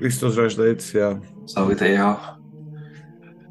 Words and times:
Kristus 0.00 0.32
raždajcia. 0.32 1.20
Salvite 1.44 1.84
jeho. 1.84 2.16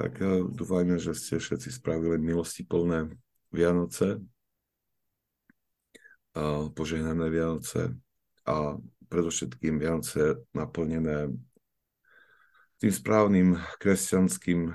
Tak 0.01 0.17
uh, 0.17 0.49
dúfajme, 0.49 0.97
že 0.97 1.13
ste 1.13 1.37
všetci 1.37 1.77
spravili 1.77 2.17
milosti 2.17 2.65
plné 2.65 3.13
Vianoce, 3.53 4.17
požehnané 6.73 7.29
Vianoce 7.29 7.93
a 8.49 8.81
predovšetkým 9.13 9.77
Vianoce 9.77 10.41
naplnené 10.57 11.37
tým 12.81 12.93
správnym 12.97 13.53
kresťanským 13.77 14.73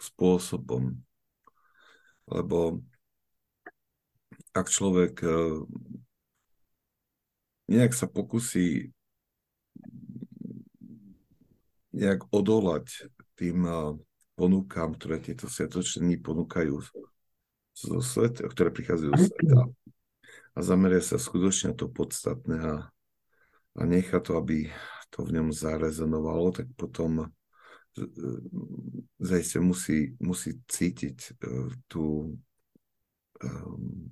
spôsobom. 0.00 0.96
Lebo 2.32 2.80
ak 4.56 4.72
človek 4.72 5.20
uh, 5.20 5.68
nejak 7.68 7.92
sa 7.92 8.08
pokusí 8.08 8.96
nejak 11.94 12.28
odolať 12.30 13.08
tým 13.38 13.64
ponúkam, 14.38 14.94
ktoré 14.94 15.18
tieto 15.18 15.50
sviatočné 15.50 16.04
dní 16.04 16.16
ponúkajú 16.22 16.78
zo 17.78 17.98
sveta, 18.02 18.46
ktoré 18.46 18.70
prichádzajú 18.70 19.10
zo 19.14 19.26
sveta. 19.30 19.58
A 20.54 20.58
zameria 20.62 21.02
sa 21.02 21.18
skutočne 21.18 21.74
to 21.74 21.86
podstatné 21.86 22.58
a, 22.58 22.76
a 23.78 23.82
nechá 23.86 24.18
to, 24.18 24.38
aby 24.38 24.70
to 25.10 25.22
v 25.22 25.38
ňom 25.38 25.54
zarezonovalo, 25.54 26.50
tak 26.50 26.66
potom 26.74 27.24
e, 27.24 27.26
zajste 29.22 29.62
musí, 29.62 30.18
musí 30.18 30.58
cítiť 30.66 31.18
e, 31.18 31.32
tú 31.86 32.34
um, 33.38 34.10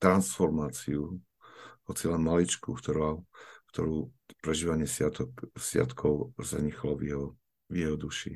transformáciu, 0.00 1.20
hoci 1.86 2.04
len 2.10 2.22
maličku, 2.24 2.74
ktorá, 2.74 3.16
ktorú 3.72 4.10
prežívanie 4.42 4.86
sviatok, 4.86 5.30
sviatkov 5.56 6.32
zanechalo 6.38 6.94
v 6.98 7.02
jeho, 7.06 7.26
v 7.70 7.74
jeho 7.82 7.96
duši. 7.96 8.32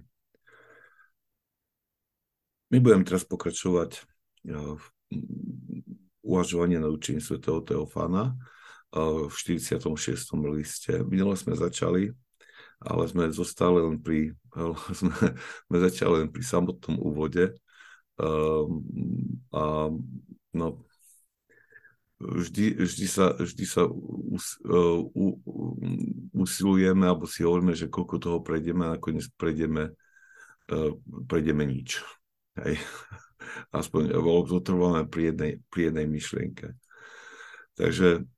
My 2.70 2.78
budeme 2.78 3.02
teraz 3.02 3.26
pokračovať 3.26 4.06
v 4.46 4.84
uvažovanie 6.22 6.78
na 6.78 6.86
učení 6.86 7.18
svätého 7.18 7.58
Teofána 7.60 8.38
v 8.94 9.34
46. 9.34 9.90
liste. 10.54 10.92
Minule 11.06 11.34
sme 11.34 11.58
začali, 11.58 12.14
ale 12.82 13.02
sme 13.10 13.30
zostali 13.30 13.82
len 13.82 13.98
pri, 13.98 14.34
sme, 15.00 15.14
sme 15.66 15.76
začali 15.78 16.12
len 16.24 16.28
pri 16.30 16.42
samotnom 16.46 16.98
úvode. 16.98 17.54
A 19.50 19.62
no, 20.54 20.66
vždy, 22.20 22.84
vždy 22.84 23.06
sa, 23.08 23.32
vždy 23.32 23.64
sa 23.64 23.88
us, 24.28 24.60
uh, 24.68 25.00
u, 25.16 25.40
usilujeme 26.36 27.08
alebo 27.08 27.24
si 27.24 27.40
hovoríme, 27.40 27.72
že 27.72 27.88
koľko 27.88 28.16
toho 28.20 28.38
prejdeme 28.44 28.84
a 28.84 28.94
nakoniec 29.00 29.24
prejdeme, 29.40 29.96
uh, 30.70 30.92
prejdeme 31.24 31.64
nič. 31.64 32.04
Hej. 32.60 32.76
Aspoň 33.80 34.12
zotrváme 34.46 35.08
pri 35.08 35.32
jednej, 35.32 35.52
pri 35.72 35.90
jednej 35.90 36.06
myšlienke. 36.06 36.76
Takže 37.74 38.28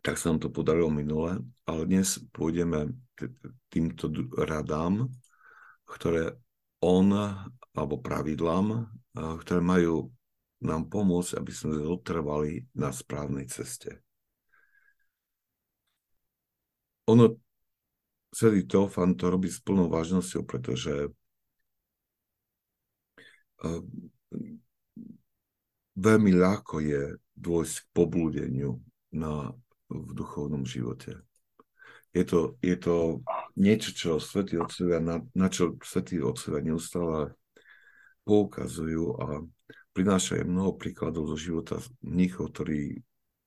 tak 0.00 0.16
sa 0.16 0.32
nám 0.32 0.40
to 0.40 0.48
podarilo 0.48 0.88
minule, 0.88 1.40
ale 1.64 1.80
dnes 1.88 2.20
pôjdeme 2.32 2.92
týmto 3.72 4.08
radám, 4.36 5.08
ktoré 5.84 6.36
on, 6.80 7.08
alebo 7.72 7.96
pravidlám, 8.00 8.88
ktoré 9.16 9.60
majú 9.64 10.13
nám 10.64 10.88
pomôcť, 10.88 11.36
aby 11.36 11.52
sme 11.52 11.76
zotrvali 11.76 12.64
na 12.72 12.88
správnej 12.88 13.44
ceste. 13.46 14.00
Ono, 17.04 17.36
celý 18.32 18.64
Teofan 18.64 19.12
to 19.14 19.28
robí 19.28 19.52
s 19.52 19.60
plnou 19.60 19.92
vážnosťou, 19.92 20.42
pretože 20.48 21.12
uh, 23.60 23.82
veľmi 25.94 26.32
ľahko 26.32 26.80
je 26.80 27.02
dôjsť 27.36 27.74
k 27.76 27.92
poblúdeniu 27.92 28.80
na, 29.12 29.52
v 29.92 30.10
duchovnom 30.16 30.64
živote. 30.64 31.20
Je 32.14 32.22
to, 32.22 32.54
je 32.62 32.78
to 32.78 33.20
niečo, 33.58 33.90
čo 33.90 34.10
svätí 34.22 34.54
otcovia, 34.54 35.02
na, 35.02 35.20
na 35.34 35.50
čo 35.50 35.74
svätí 35.82 36.22
otcovia 36.22 36.62
neustále 36.62 37.34
poukazujú 38.22 39.18
a 39.18 39.42
prináša 39.94 40.42
aj 40.42 40.50
mnoho 40.50 40.74
príkladov 40.74 41.30
zo 41.30 41.38
života 41.38 41.78
mníchov, 42.02 42.50
ktorí 42.50 42.98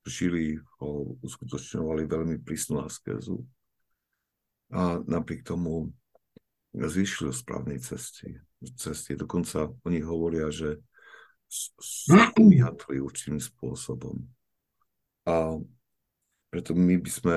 žili, 0.08 0.58
ho 0.80 1.20
uskutočňovali 1.20 2.08
veľmi 2.08 2.38
prísnu 2.40 2.82
askézu 2.88 3.44
a 4.72 5.04
napriek 5.04 5.44
tomu 5.44 5.92
zvýšili 6.72 7.36
správnej 7.36 7.84
cesty. 7.84 8.40
cesty. 8.80 9.20
Dokonca 9.20 9.68
oni 9.84 10.00
hovoria, 10.00 10.48
že 10.48 10.80
sa 11.80 12.32
vyjadrili 12.40 13.04
určitým 13.04 13.44
spôsobom. 13.44 14.24
A 15.28 15.60
preto 16.48 16.72
my 16.72 16.96
by 16.96 17.12
sme 17.12 17.36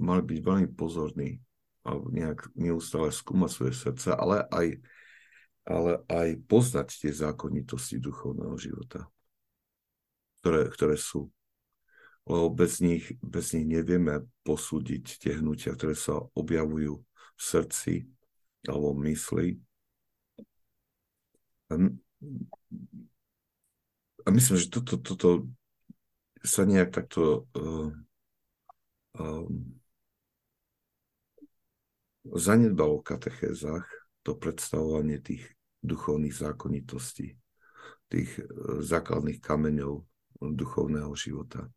mali 0.00 0.22
byť 0.24 0.38
veľmi 0.40 0.68
pozorní 0.72 1.36
a 1.84 2.00
nejak 2.00 2.50
neustále 2.56 3.12
skúmať 3.12 3.50
svoje 3.52 3.74
srdce, 3.76 4.08
ale 4.16 4.42
aj 4.48 4.80
ale 5.66 6.06
aj 6.06 6.38
poznať 6.46 6.88
tie 6.94 7.10
zákonitosti 7.10 7.98
duchovného 7.98 8.54
života, 8.54 9.10
ktoré, 10.40 10.70
ktoré 10.70 10.94
sú. 10.94 11.26
Lebo 12.26 12.50
bez 12.54 12.78
nich, 12.78 13.10
bez 13.18 13.54
nich 13.54 13.66
nevieme 13.66 14.22
posúdiť 14.46 15.18
tie 15.18 15.32
hnutia, 15.38 15.74
ktoré 15.74 15.98
sa 15.98 16.22
objavujú 16.38 17.02
v 17.02 17.42
srdci 17.42 18.06
alebo 18.66 18.94
v 18.94 18.98
mysli. 19.10 19.46
A, 21.70 21.74
myslím, 24.30 24.56
že 24.58 24.70
toto, 24.70 25.02
toto 25.02 25.50
sa 26.46 26.62
nejak 26.62 26.94
takto 26.94 27.50
uh, 27.58 27.90
um, 29.18 29.82
zanedbalo 32.34 33.02
v 33.02 33.06
katechézach, 33.06 33.86
to 34.22 34.34
predstavovanie 34.34 35.22
tých 35.22 35.55
duchovných 35.86 36.34
zákonitostí, 36.34 37.32
tých 38.10 38.30
e, 38.38 38.42
základných 38.82 39.38
kameňov 39.38 40.02
duchovného 40.42 41.12
života. 41.16 41.70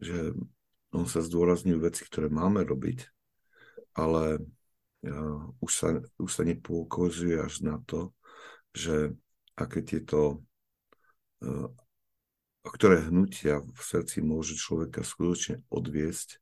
Že 0.00 0.34
on 0.90 1.06
sa 1.06 1.22
zdôrazňujú 1.22 1.78
veci, 1.78 2.02
ktoré 2.02 2.26
máme 2.26 2.66
robiť, 2.66 3.06
ale 3.94 4.42
uh, 5.06 5.46
už, 5.62 5.70
sa, 5.70 5.88
už 6.18 6.30
sa 6.30 6.42
nepoukazuje 6.42 7.38
až 7.38 7.62
na 7.62 7.78
to, 7.86 8.10
že 8.74 9.14
aké 9.54 9.86
tieto 9.86 10.42
uh, 11.46 11.70
ktoré 12.66 13.08
hnutia 13.08 13.64
v 13.64 13.80
srdci 13.80 14.20
môže 14.20 14.58
človeka 14.58 15.00
skutočne 15.00 15.64
odviesť 15.72 16.36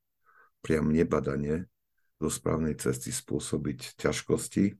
priam 0.58 0.90
nebadane 0.90 1.70
do 2.18 2.26
správnej 2.26 2.74
cesty 2.74 3.14
spôsobiť 3.14 3.94
ťažkosti 3.94 4.74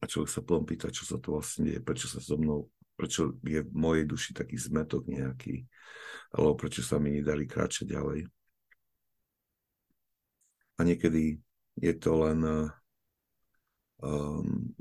a 0.00 0.04
človek 0.08 0.30
sa 0.30 0.40
potom 0.40 0.64
pýta, 0.64 0.88
čo 0.88 1.04
sa 1.04 1.20
to 1.20 1.36
vlastne 1.36 1.68
deje, 1.68 1.80
prečo 1.84 2.08
sa 2.08 2.20
so 2.20 2.40
mnou, 2.40 2.68
prečo 2.96 3.36
je 3.44 3.60
v 3.60 3.72
mojej 3.74 4.04
duši 4.08 4.30
taký 4.32 4.56
zmetok 4.56 5.04
nejaký, 5.06 5.64
alebo 6.32 6.56
prečo 6.56 6.80
sa 6.80 6.96
mi 6.96 7.20
nedali 7.20 7.44
kráčať 7.44 7.92
ďalej. 7.92 8.26
A 10.74 10.80
niekedy 10.82 11.38
je 11.78 11.94
to 11.94 12.10
len 12.18 12.70
um, 14.02 14.74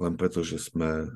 len 0.00 0.12
preto, 0.16 0.40
že 0.40 0.56
sme 0.56 1.12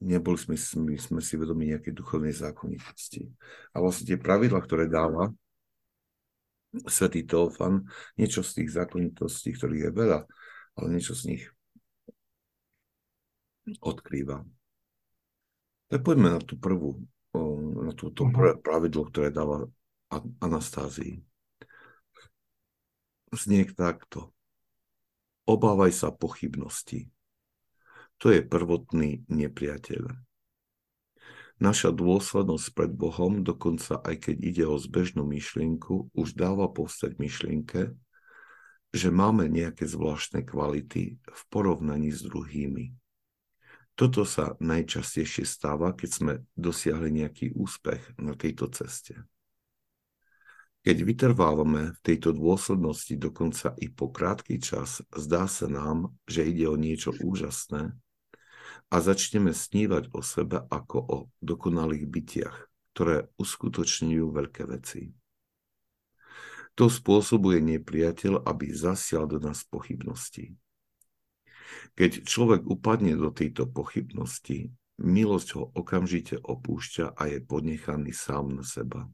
neboli 0.00 0.36
sme, 0.40 0.56
sme, 0.56 0.96
sme 0.96 1.20
si 1.20 1.36
vedomi 1.36 1.72
nejakej 1.72 1.92
duchovnej 1.92 2.32
zákonitosti. 2.32 3.28
A 3.72 3.84
vlastne 3.84 4.08
tie 4.08 4.18
pravidla, 4.20 4.60
ktoré 4.60 4.88
dáva 4.88 5.28
svätý 6.86 7.26
Teofan, 7.26 7.84
niečo 8.16 8.40
z 8.40 8.62
tých 8.62 8.78
zákonitostí, 8.78 9.56
ktorých 9.56 9.90
je 9.90 9.92
veľa, 9.92 10.20
ale 10.78 10.86
niečo 10.88 11.12
z 11.12 11.34
nich 11.34 11.44
odkrýva. 13.80 14.42
Tak 15.90 16.00
poďme 16.06 16.38
na 16.38 16.40
tú 16.40 16.54
prvú, 16.54 17.02
na 17.82 17.92
túto 17.94 18.26
mhm. 18.26 18.62
pravidlo, 18.62 19.06
ktoré 19.10 19.34
dáva 19.34 19.66
Anastázii. 20.42 21.22
Znie 23.30 23.62
takto. 23.70 24.34
Obávaj 25.46 25.94
sa 25.94 26.10
pochybnosti. 26.10 27.10
To 28.18 28.30
je 28.30 28.42
prvotný 28.42 29.22
nepriateľ. 29.30 30.12
Naša 31.60 31.92
dôslednosť 31.92 32.66
pred 32.72 32.92
Bohom, 32.92 33.44
dokonca 33.44 34.00
aj 34.00 34.28
keď 34.28 34.36
ide 34.40 34.64
o 34.66 34.80
zbežnú 34.80 35.28
myšlienku, 35.28 36.08
už 36.16 36.32
dáva 36.32 36.72
povstať 36.72 37.20
myšlienke, 37.20 37.92
že 38.90 39.08
máme 39.14 39.46
nejaké 39.46 39.86
zvláštne 39.86 40.42
kvality 40.42 41.20
v 41.20 41.42
porovnaní 41.52 42.10
s 42.10 42.26
druhými. 42.26 42.99
Toto 44.00 44.24
sa 44.24 44.56
Keď 50.80 50.96
vytrvávame 51.04 51.92
v 51.92 51.98
tejto 52.00 52.32
dôslednosti 52.32 53.12
dokonca 53.20 53.76
i 53.76 53.92
po 53.92 54.08
krátky 54.08 54.56
čas, 54.56 55.04
zdá 55.12 55.44
sa 55.44 55.68
nám, 55.68 56.16
že 56.24 56.48
ide 56.48 56.64
o 56.64 56.80
niečo 56.80 57.12
úžasné 57.12 57.92
a 58.88 58.96
začneme 59.04 59.52
snívať 59.52 60.16
o 60.16 60.24
sebe 60.24 60.64
ako 60.64 60.98
o 61.04 61.16
dokonalých 61.44 62.08
bytiach, 62.08 62.56
ktoré 62.96 63.28
uskutočňujú 63.36 64.26
veľké 64.32 64.64
veci. 64.64 65.12
To 66.72 66.88
spôsobuje 66.88 67.60
nepriateľ, 67.60 68.48
aby 68.48 68.72
zasial 68.72 69.28
do 69.28 69.36
nás 69.36 69.60
pochybnosti. 69.68 70.56
Keď 71.94 72.24
človek 72.24 72.66
upadne 72.66 73.14
do 73.14 73.30
tejto 73.34 73.68
pochybnosti, 73.68 74.72
milosť 75.00 75.48
ho 75.56 75.64
okamžite 75.72 76.36
opúšťa 76.36 77.16
a 77.16 77.22
je 77.28 77.38
ponechaný 77.40 78.12
sám 78.12 78.60
na 78.60 78.64
seba. 78.64 79.08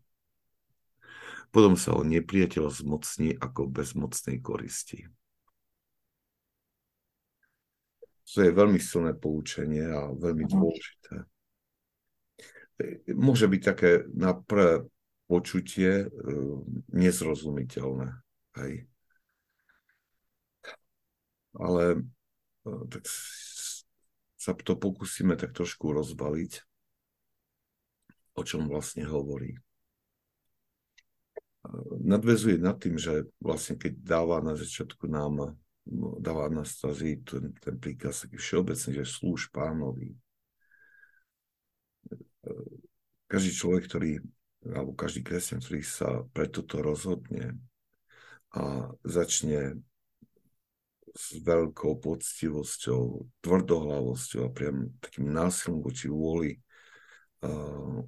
Potom 1.54 1.78
sa 1.78 1.94
ho 1.94 2.02
nepriateľ 2.02 2.68
zmocní 2.68 3.38
ako 3.38 3.70
bezmocnej 3.70 4.42
koristi. 4.42 5.06
To 8.34 8.42
je 8.42 8.50
veľmi 8.50 8.82
silné 8.82 9.14
poučenie 9.14 9.86
a 9.86 10.10
veľmi 10.10 10.44
dôležité. 10.50 11.24
Môže 13.14 13.46
byť 13.46 13.60
také 13.62 14.04
na 14.12 14.34
prvé 14.34 14.84
počutie 15.30 16.04
e, 16.04 16.06
nezrozumiteľné. 16.92 18.10
Hej. 18.58 18.72
Ale 21.56 22.04
tak 22.66 23.02
sa 24.36 24.52
to 24.54 24.74
pokúsime 24.78 25.34
tak 25.38 25.54
trošku 25.54 25.90
rozbaliť, 25.90 26.62
o 28.36 28.42
čom 28.42 28.66
vlastne 28.70 29.06
hovorí. 29.06 29.56
E, 29.56 29.60
nadvezuje 32.02 32.58
nad 32.58 32.78
tým, 32.78 32.98
že 32.98 33.26
vlastne 33.42 33.78
keď 33.78 33.92
dáva 34.02 34.42
na 34.42 34.54
začiatku 34.58 35.06
nám 35.06 35.58
dáva 36.18 36.50
Anastazii 36.50 37.22
ten, 37.22 37.54
ten 37.62 37.78
príkaz 37.78 38.26
taký 38.26 38.42
všeobecný, 38.42 38.90
že 39.02 39.06
slúž 39.06 39.54
pánovi. 39.54 40.18
Každý 43.30 43.50
človek, 43.54 43.86
ktorý 43.86 44.18
alebo 44.66 44.98
každý 44.98 45.22
kresťan, 45.22 45.62
ktorý 45.62 45.82
sa 45.86 46.26
pre 46.34 46.50
toto 46.50 46.82
rozhodne 46.82 47.54
a 48.50 48.90
začne 49.06 49.78
s 51.16 51.40
veľkou 51.40 51.96
poctivosťou, 51.98 53.02
tvrdohlavosťou 53.40 54.40
a 54.44 54.52
priam 54.52 54.92
takým 55.00 55.32
násilom 55.32 55.80
voči 55.80 56.12
vôli 56.12 56.60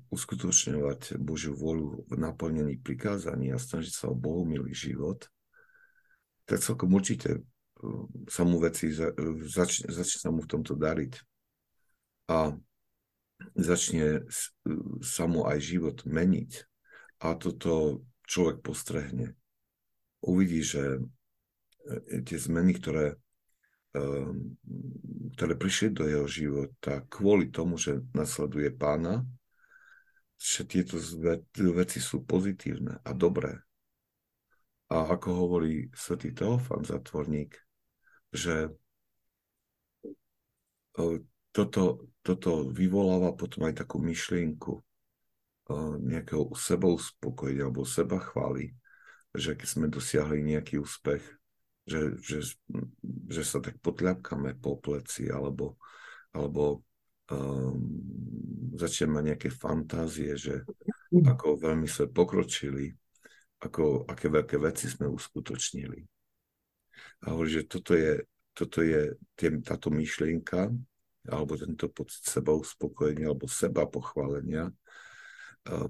uskutočňovať 0.08 1.20
Božiu 1.20 1.55
vôľu 1.55 2.08
v 2.08 2.14
naplnení 2.16 2.81
prikázaní 2.81 3.52
a 3.52 3.60
snažiť 3.60 3.93
sa 3.93 4.06
o 4.10 4.16
bohumilý 4.16 4.72
život, 4.72 5.28
tak 6.49 6.64
celkom 6.64 6.96
určite 6.96 7.44
uh, 7.44 8.05
sa 8.26 8.43
mu 8.49 8.56
veci 8.56 8.88
za, 8.88 9.12
začne, 9.44 9.93
začne 9.93 10.19
sa 10.19 10.31
mu 10.32 10.40
v 10.43 10.50
tomto 10.50 10.75
dariť. 10.75 11.12
A 12.28 12.52
začne 13.56 14.28
sa 15.00 15.25
mu 15.25 15.49
aj 15.49 15.58
život 15.64 15.96
meniť 16.05 16.66
a 17.25 17.32
toto 17.38 18.05
človek 18.28 18.60
postrehne. 18.60 19.32
Uvidí, 20.20 20.60
že 20.60 20.99
e, 20.99 21.00
tie 22.25 22.39
zmeny, 22.39 22.77
ktoré, 22.77 23.17
ehm, 23.95 24.59
ktoré 25.37 25.55
prišli 25.55 25.89
do 25.95 26.05
jeho 26.05 26.27
života 26.29 27.05
kvôli 27.09 27.49
tomu, 27.49 27.79
že 27.79 28.03
nasleduje 28.13 28.73
pána, 28.75 29.25
že 30.39 30.63
tieto 30.67 30.99
veci 31.75 31.99
sú 31.99 32.23
pozitívne 32.23 33.03
a 33.03 33.11
dobré. 33.11 33.59
A 34.89 35.05
ako 35.05 35.29
hovorí 35.35 35.93
svätý 35.93 36.33
Teofan, 36.33 36.87
zatvorník, 36.87 37.59
že 38.33 38.73
e, 40.97 41.21
toto, 41.53 42.09
toto 42.25 42.65
vyvoláva 42.71 43.37
potom 43.37 43.69
aj 43.69 43.85
takú 43.85 44.01
myšlienku 44.01 44.81
nejakého 46.01 46.49
sebou 46.57 46.97
spokojenia 46.97 47.69
alebo 47.69 47.85
seba 47.85 48.17
chváli, 48.17 48.73
že 49.37 49.53
keď 49.53 49.69
sme 49.69 49.87
dosiahli 49.93 50.41
nejaký 50.41 50.81
úspech, 50.81 51.21
že, 51.88 52.00
že, 52.20 52.38
že 53.32 53.43
sa 53.43 53.58
tak 53.64 53.81
potľapkame 53.81 54.61
po 54.61 54.76
pleci 54.76 55.32
alebo, 55.32 55.81
alebo 56.37 56.85
um, 57.32 57.81
začneme 58.76 59.19
mať 59.19 59.25
nejaké 59.32 59.49
fantázie, 59.49 60.37
že 60.37 60.62
ako 61.08 61.56
veľmi 61.56 61.88
sme 61.88 62.12
pokročili, 62.12 62.93
ako, 63.64 64.05
aké 64.05 64.29
veľké 64.29 64.61
veci 64.61 64.93
sme 64.93 65.08
uskutočnili. 65.08 66.05
A 67.25 67.32
hovorí, 67.32 67.58
že 67.58 67.64
toto 67.64 67.96
je, 67.96 68.20
toto 68.52 68.84
je 68.84 69.17
tým, 69.32 69.64
táto 69.64 69.88
myšlienka, 69.88 70.69
alebo 71.26 71.56
tento 71.56 71.88
pocit 71.88 72.29
seba 72.29 72.52
uspokojenia 72.52 73.32
alebo 73.32 73.49
seba 73.49 73.88
pochválenia 73.88 74.70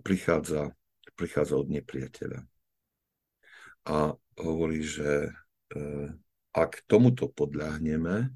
prichádza, 0.02 0.74
prichádza 1.14 1.54
od 1.56 1.68
nepriateľa. 1.70 2.40
A 3.88 4.12
hovorí, 4.42 4.82
že 4.82 5.28
e, 5.28 5.30
ak 6.52 6.72
tomuto 6.88 7.28
podľahneme, 7.32 8.32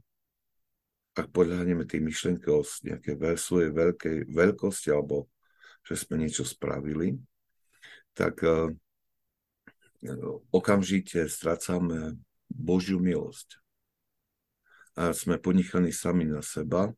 ak 1.12 1.26
podľahneme 1.28 1.84
tej 1.84 2.00
myšlenke 2.00 2.48
o 2.48 2.64
nejakej 2.64 3.16
svojej 3.36 3.70
veľkej 3.72 4.16
veľkosti 4.32 4.88
alebo 4.92 5.28
že 5.82 5.98
sme 5.98 6.22
niečo 6.22 6.46
spravili, 6.46 7.18
tak 8.14 8.40
e, 8.46 8.70
okamžite 10.54 11.26
strácame 11.26 12.16
Božiu 12.46 13.02
milosť 13.02 13.62
a 14.96 15.16
sme 15.16 15.40
ponechaní 15.40 15.90
sami 15.92 16.28
na 16.28 16.44
seba 16.44 16.92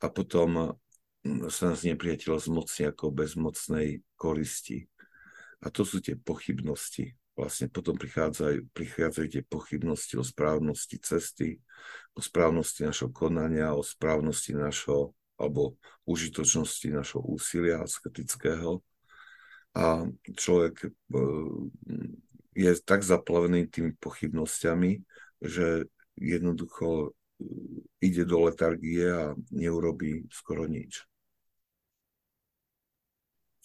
a 0.00 0.06
potom 0.08 0.76
mm, 1.24 1.52
sa 1.52 1.72
nás 1.72 1.84
nepriateľ 1.84 2.40
zmocní 2.40 2.88
ako 2.88 3.12
bezmocnej 3.12 4.00
koristi. 4.16 4.88
A 5.60 5.72
to 5.72 5.84
sú 5.84 6.00
tie 6.00 6.16
pochybnosti. 6.16 7.16
Vlastne 7.36 7.68
potom 7.68 8.00
prichádzajú, 8.00 8.72
prichádzajú 8.72 9.26
tie 9.28 9.42
pochybnosti 9.44 10.16
o 10.16 10.24
správnosti 10.24 10.96
cesty, 11.04 11.60
o 12.16 12.24
správnosti 12.24 12.88
našho 12.88 13.12
konania, 13.12 13.76
o 13.76 13.84
správnosti 13.84 14.56
našho 14.56 15.12
alebo 15.36 15.76
užitočnosti 16.08 16.88
našho 16.88 17.20
úsilia 17.20 17.84
asketického. 17.84 18.80
A 19.76 20.08
človek 20.32 20.88
e, 20.88 20.90
je 22.56 22.72
tak 22.80 23.04
zaplavený 23.04 23.68
tými 23.68 23.92
pochybnosťami, 24.00 25.04
že 25.44 25.84
jednoducho 26.16 27.12
ide 28.00 28.24
do 28.24 28.48
letargie 28.48 29.04
a 29.12 29.36
neurobí 29.52 30.24
skoro 30.32 30.64
nič. 30.64 31.04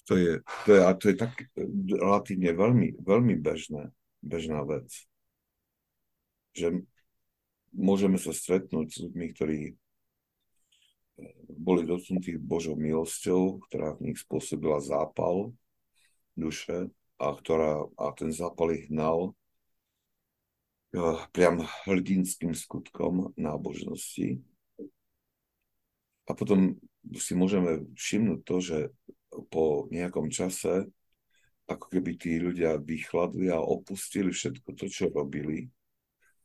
To 0.09 0.17
je, 0.17 0.41
to 0.65 0.69
je, 0.73 0.81
a 0.81 0.91
to 0.97 1.05
je 1.13 1.15
tak 1.15 1.33
relatívne 1.93 2.51
veľmi, 2.57 2.87
veľmi 3.05 3.35
bežné, 3.37 3.93
bežná 4.25 4.65
vec. 4.65 4.89
Že 6.57 6.83
môžeme 7.71 8.17
sa 8.17 8.33
stretnúť 8.33 8.87
s 8.91 8.97
ľuďmi, 9.07 9.25
ktorí 9.37 9.59
eh, 9.69 9.75
boli 11.47 11.85
dotknutí 11.85 12.41
Božou 12.41 12.75
milosťou, 12.75 13.61
ktorá 13.69 13.95
v 13.95 14.11
nich 14.11 14.17
spôsobila 14.19 14.81
zápal 14.81 15.53
duše 16.33 16.89
a, 17.21 17.27
ktorá, 17.37 17.85
a 18.01 18.05
ten 18.17 18.33
zápal 18.33 18.73
ich 18.73 18.89
hnal 18.89 19.37
priam 21.31 21.63
hrdinským 21.87 22.51
skutkom 22.51 23.31
nábožnosti. 23.39 24.43
A 26.27 26.31
potom 26.35 26.75
si 27.15 27.33
môžeme 27.33 27.87
všimnúť 27.95 28.39
to, 28.43 28.55
že 28.59 28.77
po 29.51 29.87
nejakom 29.91 30.27
čase 30.27 30.87
ako 31.69 31.85
keby 31.87 32.19
tí 32.19 32.35
ľudia 32.41 32.75
vychladli 32.75 33.47
a 33.47 33.63
opustili 33.63 34.35
všetko 34.35 34.75
to, 34.75 34.85
čo 34.91 35.07
robili 35.07 35.71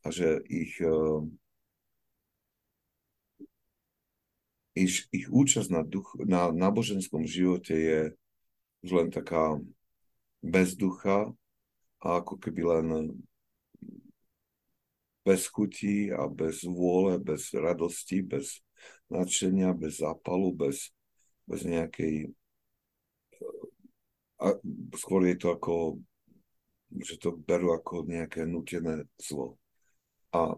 a 0.05 0.11
že 0.13 0.39
ich, 0.47 0.79
eh, 0.79 1.21
ich, 4.77 5.03
ich 5.11 5.27
účasť 5.27 5.69
na, 5.73 5.83
duch, 5.83 6.15
na 6.23 6.47
náboženskom 6.53 7.27
živote 7.27 7.75
je 7.75 7.99
už 8.87 8.89
len 8.93 9.09
taká 9.11 9.59
bez 10.39 10.79
ducha 10.79 11.33
a 11.99 12.07
ako 12.23 12.39
keby 12.39 12.61
len 12.63 12.87
bez 15.27 15.51
chutí 15.51 16.07
a 16.07 16.23
bez 16.31 16.63
vôle, 16.63 17.19
bez 17.19 17.51
radosti, 17.51 18.23
bez 18.23 18.63
nadšenia, 19.11 19.75
bez 19.75 19.99
zápalu, 19.99 20.55
bez, 20.55 20.95
bez 21.43 21.67
nejakej... 21.67 22.31
A 24.37 24.53
skôr 24.93 25.25
je 25.25 25.35
to 25.37 25.47
ako, 25.53 25.97
že 26.93 27.17
to 27.17 27.33
berú 27.35 27.73
ako 27.73 28.05
nejaké 28.05 28.45
nutené 28.45 29.09
zlo. 29.17 29.57
A 30.29 30.53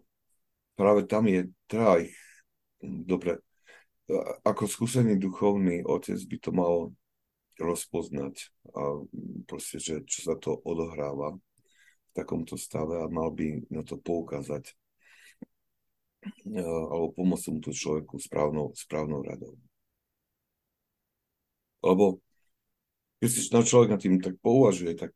práve 0.75 1.07
tam 1.07 1.27
je, 1.31 1.47
teda 1.71 2.03
ich, 2.03 2.15
dobre, 2.83 3.39
ako 4.43 4.65
skúsený 4.65 5.15
duchovný 5.21 5.85
otec 5.85 6.17
by 6.17 6.37
to 6.41 6.51
mal 6.51 6.73
rozpoznať 7.59 8.49
a 8.71 9.03
proste, 9.45 9.77
že 9.77 9.95
čo 10.07 10.19
sa 10.31 10.35
to 10.39 10.55
odohráva 10.63 11.35
v 11.35 12.11
takomto 12.15 12.55
stave 12.55 13.03
a 13.03 13.11
mal 13.11 13.29
by 13.29 13.63
na 13.69 13.83
to 13.83 13.99
poukázať 13.99 14.73
alebo 16.55 17.15
pomôcť 17.15 17.45
tomuto 17.47 17.71
človeku 17.71 18.19
správnou, 18.19 18.75
správnou 18.75 19.23
radou. 19.23 19.55
Lebo 21.79 22.19
keď 23.19 23.29
si 23.29 23.51
na 23.51 23.61
človek 23.61 23.89
nad 23.91 24.01
tým 24.01 24.17
tak 24.23 24.39
pouvažuje, 24.39 24.95
tak, 24.95 25.11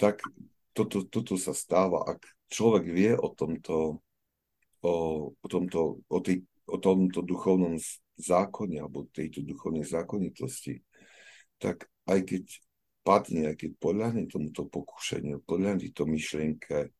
tak 0.00 0.24
toto, 0.72 1.04
toto 1.04 1.36
sa 1.36 1.52
stáva, 1.52 2.04
ak 2.08 2.24
človek 2.48 2.84
vie 2.88 3.12
o 3.12 3.28
tomto, 3.32 4.00
o, 4.80 4.92
o 5.36 5.46
tomto, 5.46 6.00
o, 6.08 6.18
tej, 6.24 6.48
o 6.64 6.80
tomto 6.80 7.20
duchovnom 7.20 7.76
zákone 8.16 8.80
alebo 8.80 9.06
tejto 9.12 9.44
duchovnej 9.44 9.84
zákonitosti, 9.84 10.80
tak 11.60 11.86
aj 12.08 12.24
keď 12.24 12.44
padne, 13.04 13.52
aj 13.52 13.56
keď 13.56 13.70
podľahne 13.76 14.24
tomuto 14.28 14.64
pokúšeniu, 14.64 15.44
podľahne 15.44 15.92
to 15.92 16.08
myšlienke, 16.08 16.92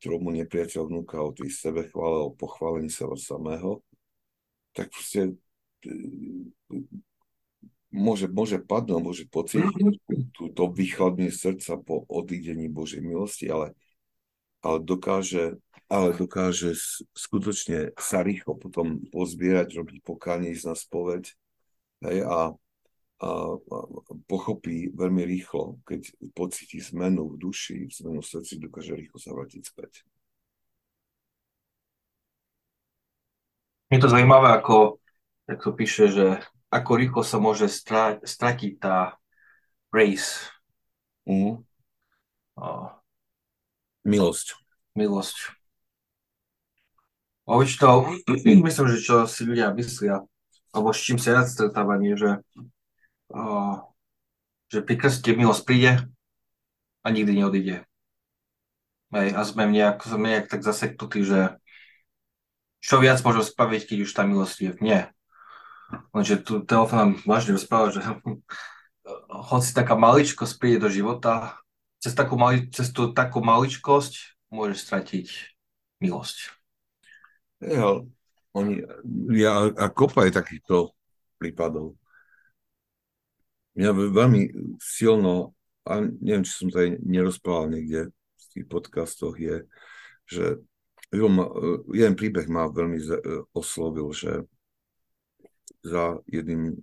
ktorú 0.00 0.16
mu 0.20 0.30
nepriateľ 0.36 0.92
vnúka 0.92 1.24
o 1.24 1.32
tej 1.32 1.48
sebechvále, 1.48 2.28
o 2.28 2.36
pochválení 2.36 2.92
seba 2.92 3.16
samého, 3.16 3.80
tak 4.76 4.92
proste 4.92 5.40
môže, 7.96 8.28
môže 8.28 8.60
padnúť, 8.60 9.00
môže 9.00 9.24
pocítiť 9.26 10.04
túto 10.36 10.68
vychladne 10.68 11.32
srdca 11.32 11.80
po 11.80 12.04
odídení 12.06 12.68
Božej 12.68 13.00
milosti, 13.00 13.48
ale, 13.48 13.72
ale, 14.60 14.84
dokáže, 14.84 15.56
ale 15.88 16.12
dokáže 16.12 16.76
skutočne 17.16 17.96
sa 17.96 18.20
rýchlo 18.20 18.60
potom 18.60 19.00
pozbierať, 19.08 19.80
robiť 19.80 19.96
pokánie, 20.04 20.52
ísť 20.52 20.66
na 20.68 20.76
spoveď 20.76 21.24
hej, 22.04 22.18
a, 22.28 22.52
a, 23.24 23.28
a 23.56 23.78
pochopí 24.28 24.92
veľmi 24.92 25.24
rýchlo, 25.24 25.80
keď 25.88 26.12
pocíti 26.36 26.78
zmenu 26.92 27.32
v 27.32 27.40
duši, 27.40 27.88
zmenu 28.04 28.20
v 28.20 28.28
srdci, 28.28 28.60
dokáže 28.60 28.92
rýchlo 28.92 29.16
sa 29.16 29.32
vrátiť 29.32 29.62
späť. 29.64 30.04
Je 33.86 34.02
to 34.02 34.10
zaujímavé, 34.10 34.50
ako, 34.58 34.98
ako 35.46 35.62
to 35.62 35.72
píše, 35.78 36.10
že 36.10 36.42
ako 36.76 36.90
rýchlo 37.00 37.22
sa 37.24 37.40
môže 37.40 37.72
stra- 37.72 38.20
stratiť 38.20 38.72
tá 38.76 39.16
race. 39.88 40.52
Mm. 41.24 41.64
Uh, 42.56 42.92
milosť. 44.04 44.60
Milosť. 44.92 45.56
A 47.46 47.62
to, 47.62 47.90
myslím, 48.66 48.86
že 48.92 48.98
čo 49.00 49.24
si 49.24 49.48
ľudia 49.48 49.72
myslia, 49.72 50.20
alebo 50.74 50.92
s 50.92 51.00
čím 51.00 51.16
sa 51.16 51.40
ja 51.40 51.42
stretávam, 51.46 52.02
je, 52.02 52.14
že, 52.18 52.30
uh, 53.32 53.80
že 54.68 54.84
pri 54.84 54.94
krste 54.98 55.32
milosť 55.32 55.62
príde 55.64 55.92
a 57.00 57.06
nikdy 57.08 57.38
neodíde. 57.38 57.76
Hej, 59.14 59.28
a 59.38 59.40
sme 59.46 59.70
nejak, 59.70 60.02
sme 60.02 60.26
nejak 60.34 60.46
tak 60.50 60.66
zaseknutí, 60.66 61.22
že 61.22 61.54
čo 62.82 62.98
viac 62.98 63.22
môžem 63.22 63.46
spraviť, 63.46 63.82
keď 63.86 63.98
už 64.02 64.10
tá 64.10 64.22
milosť 64.26 64.56
je. 64.58 64.70
Nie. 64.82 65.15
Lenže 66.10 66.42
tu 66.42 66.62
telefón 66.66 66.98
nám 66.98 67.10
vážne 67.22 67.54
rozpráva, 67.54 67.94
že 67.94 68.02
hoci 69.50 69.70
taká 69.70 69.94
maličkosť 69.94 70.54
príde 70.58 70.78
do 70.82 70.90
života, 70.90 71.60
cez 72.02 72.12
takú, 72.14 72.38
mali, 72.38 72.68
cez 72.70 72.90
tú 72.90 73.10
takú 73.10 73.42
maličkosť 73.42 74.38
môže 74.50 74.78
stratiť 74.78 75.56
milosť. 76.02 76.54
Ja, 77.64 78.04
oni, 78.52 78.84
ja, 79.32 79.72
a 79.72 79.86
kopa 79.88 80.28
je 80.28 80.36
takýchto 80.36 80.92
prípadov. 81.40 81.96
Mňa 83.76 83.90
veľmi 83.92 84.42
silno, 84.80 85.52
a 85.84 86.00
neviem, 86.00 86.44
či 86.44 86.52
som 86.64 86.68
aj 86.72 86.96
nerozprával 87.04 87.76
niekde 87.76 88.08
v 88.12 88.44
tých 88.56 88.66
podcastoch, 88.68 89.36
je, 89.36 89.68
že 90.24 90.60
jeden 91.92 92.14
príbeh 92.16 92.48
ma 92.48 92.66
veľmi 92.72 92.98
oslovil, 93.52 94.10
že 94.10 94.48
za 95.82 96.18
jedným 96.26 96.76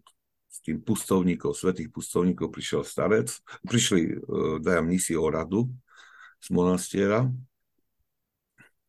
z 0.54 0.58
tým 0.62 0.78
pustovníkov, 0.86 1.58
svetých 1.58 1.90
pustovníkov 1.90 2.54
prišiel 2.54 2.86
starec, 2.86 3.34
prišli 3.66 4.02
uh, 4.14 4.62
daja 4.62 4.86
mnisi 4.86 5.18
o 5.18 5.26
radu 5.26 5.66
z 6.38 6.48
monastiera. 6.54 7.26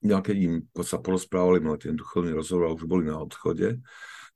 No 0.04 0.12
a 0.12 0.20
keď 0.20 0.36
im 0.44 0.54
sa 0.84 1.00
porozprávali, 1.00 1.64
mali 1.64 1.80
ten 1.80 1.96
duchovný 1.96 2.36
rozhovor 2.36 2.68
a 2.68 2.76
už 2.76 2.84
boli 2.84 3.08
na 3.08 3.16
odchode, 3.16 3.80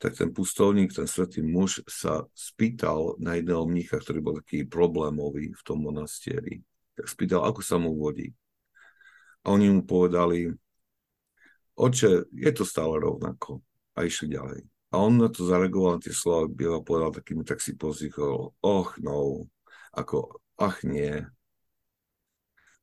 tak 0.01 0.17
ten 0.17 0.33
pustovník, 0.33 0.95
ten 0.95 1.05
svetý 1.05 1.45
muž 1.45 1.85
sa 1.85 2.25
spýtal 2.33 3.19
na 3.21 3.37
jedného 3.37 3.67
mnícha, 3.69 4.01
ktorý 4.01 4.19
bol 4.25 4.35
taký 4.41 4.65
problémový 4.65 5.53
v 5.53 5.63
tom 5.67 5.85
monastieri. 5.85 6.65
Tak 6.97 7.11
spýtal, 7.11 7.45
ako 7.45 7.61
sa 7.61 7.77
mu 7.77 7.93
vodí. 7.99 8.33
A 9.45 9.53
oni 9.53 9.69
mu 9.69 9.83
povedali, 9.85 10.49
oče, 11.77 12.31
je 12.31 12.51
to 12.55 12.65
stále 12.65 12.97
rovnako. 12.97 13.61
A 13.99 14.07
išli 14.07 14.39
ďalej. 14.39 14.78
A 14.89 14.95
on 14.97 15.21
na 15.21 15.29
to 15.29 15.45
zareagoval 15.45 16.01
na 16.01 16.01
tie 16.01 16.17
slova, 16.17 16.49
Biela 16.49 16.81
povedal 16.81 17.13
takým, 17.13 17.45
tak 17.45 17.61
si 17.61 17.77
pozýchol, 17.77 18.57
och 18.65 18.97
no, 19.05 19.45
ako 19.93 20.41
ach 20.57 20.81
nie. 20.81 21.29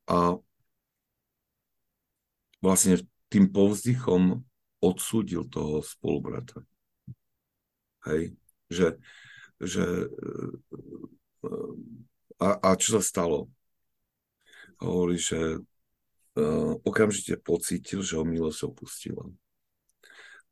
A 0.05 0.37
vlastne 2.61 3.01
tým 3.33 3.49
povzdychom 3.49 4.45
odsúdil 4.85 5.49
toho 5.49 5.81
spolubrata. 5.81 6.61
Hej, 8.05 8.37
že, 8.69 9.01
že 9.57 10.05
a, 12.37 12.47
a 12.61 12.69
čo 12.77 12.97
sa 12.97 13.01
stalo? 13.01 13.49
Hovorí, 14.77 15.17
že 15.17 15.57
uh, 15.57 16.73
okamžite 16.85 17.41
pocítil, 17.41 18.05
že 18.05 18.19
ho 18.19 18.25
milosť 18.27 18.61
opustila. 18.69 19.25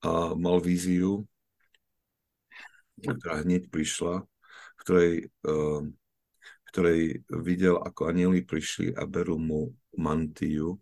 A 0.02 0.34
mal 0.34 0.58
víziu, 0.58 1.30
ktorá 3.02 3.42
hneď 3.42 3.72
prišla, 3.74 4.26
v 4.78 4.80
ktorej, 4.84 5.14
uh, 5.48 5.82
ktorej 6.74 7.26
videl, 7.30 7.82
ako 7.82 8.10
anieli 8.10 8.46
prišli 8.46 8.94
a 8.94 9.06
berú 9.10 9.38
mu 9.42 9.74
mantiu, 9.98 10.82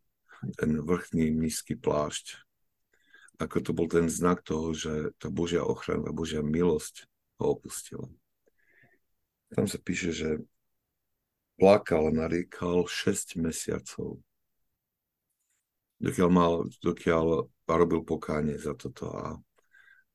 ten 0.58 0.82
vrchný 0.82 1.30
nízky 1.30 1.77
plášť. 1.77 2.41
Ako 3.38 3.62
to 3.62 3.72
bol 3.74 3.89
ten 3.89 4.10
znak 4.10 4.41
toho, 4.46 4.74
že 4.74 5.13
tá 5.18 5.30
Božia 5.30 5.65
ochrana, 5.65 6.13
Božia 6.13 6.46
milosť 6.46 7.10
ho 7.41 7.58
opustila. 7.58 8.06
Tam 9.51 9.65
sa 9.65 9.77
píše, 9.82 10.13
že 10.13 10.30
plakal 11.58 12.10
nariekal 12.13 12.86
6 12.86 13.38
mesiacov. 13.41 14.22
Dokiaľ, 16.01 16.30
mal, 16.34 16.53
dokiaľ 16.82 17.46
robil 17.70 18.01
pokánie 18.01 18.58
za 18.58 18.74
toto 18.74 19.13
a 19.13 19.38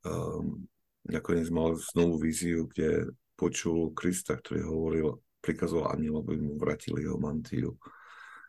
um, 0.02 0.66
nakoniec 1.06 1.48
mal 1.50 1.78
znovu 1.78 2.18
víziu, 2.18 2.66
kde 2.66 3.10
počul 3.38 3.94
Krista, 3.94 4.34
ktorý 4.34 4.66
hovoril, 4.66 5.06
prikazoval 5.40 5.94
aniel, 5.94 6.18
aby 6.18 6.40
mu 6.40 6.58
vrátili 6.58 7.06
jeho 7.06 7.20
mantiu 7.20 7.78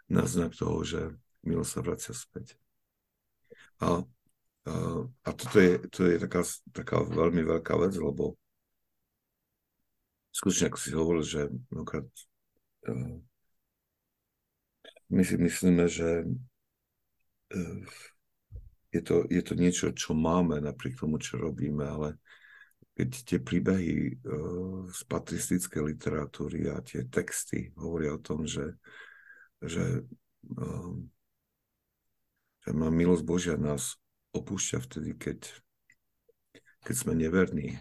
na 0.10 0.26
znak 0.26 0.56
toho, 0.56 0.82
že 0.82 1.14
milo 1.46 1.62
sa 1.62 1.84
vracia 1.84 2.16
späť. 2.16 2.58
A, 3.84 4.02
a, 4.66 4.74
a 5.06 5.30
toto 5.36 5.58
je, 5.62 5.78
to 5.94 6.08
je 6.10 6.16
taká, 6.18 6.42
taká 6.74 6.98
veľmi 7.06 7.46
veľká 7.46 7.78
vec, 7.78 7.94
lebo 8.00 8.34
skutočne, 10.34 10.74
ako 10.74 10.80
si 10.80 10.90
hovoril, 10.98 11.24
že 11.24 11.42
mnohokrát 11.70 12.08
uh, 12.90 13.18
my 15.14 15.22
si 15.22 15.36
myslíme, 15.38 15.86
že 15.86 16.26
uh, 17.54 17.82
je 18.90 19.02
to, 19.04 19.28
je 19.30 19.42
to 19.44 19.54
niečo, 19.54 19.86
čo 19.94 20.18
máme 20.18 20.58
napriek 20.64 20.98
tomu, 20.98 21.22
čo 21.22 21.38
robíme, 21.38 21.86
ale 21.86 22.18
keď 22.98 23.10
tie 23.30 23.38
príbehy 23.38 24.18
uh, 24.26 24.90
z 24.90 25.02
patristickej 25.06 25.94
literatúry 25.94 26.66
a 26.74 26.82
tie 26.82 27.06
texty 27.06 27.70
hovoria 27.78 28.18
o 28.18 28.24
tom, 28.24 28.50
že, 28.50 28.74
že, 29.62 30.02
uh, 30.58 30.98
že 32.66 32.70
milosť 32.74 33.22
Božia 33.22 33.54
nás 33.54 34.02
opúšťa 34.34 34.82
vtedy, 34.82 35.14
keď, 35.14 35.46
keď 36.82 36.96
sme 36.98 37.14
neverní 37.14 37.78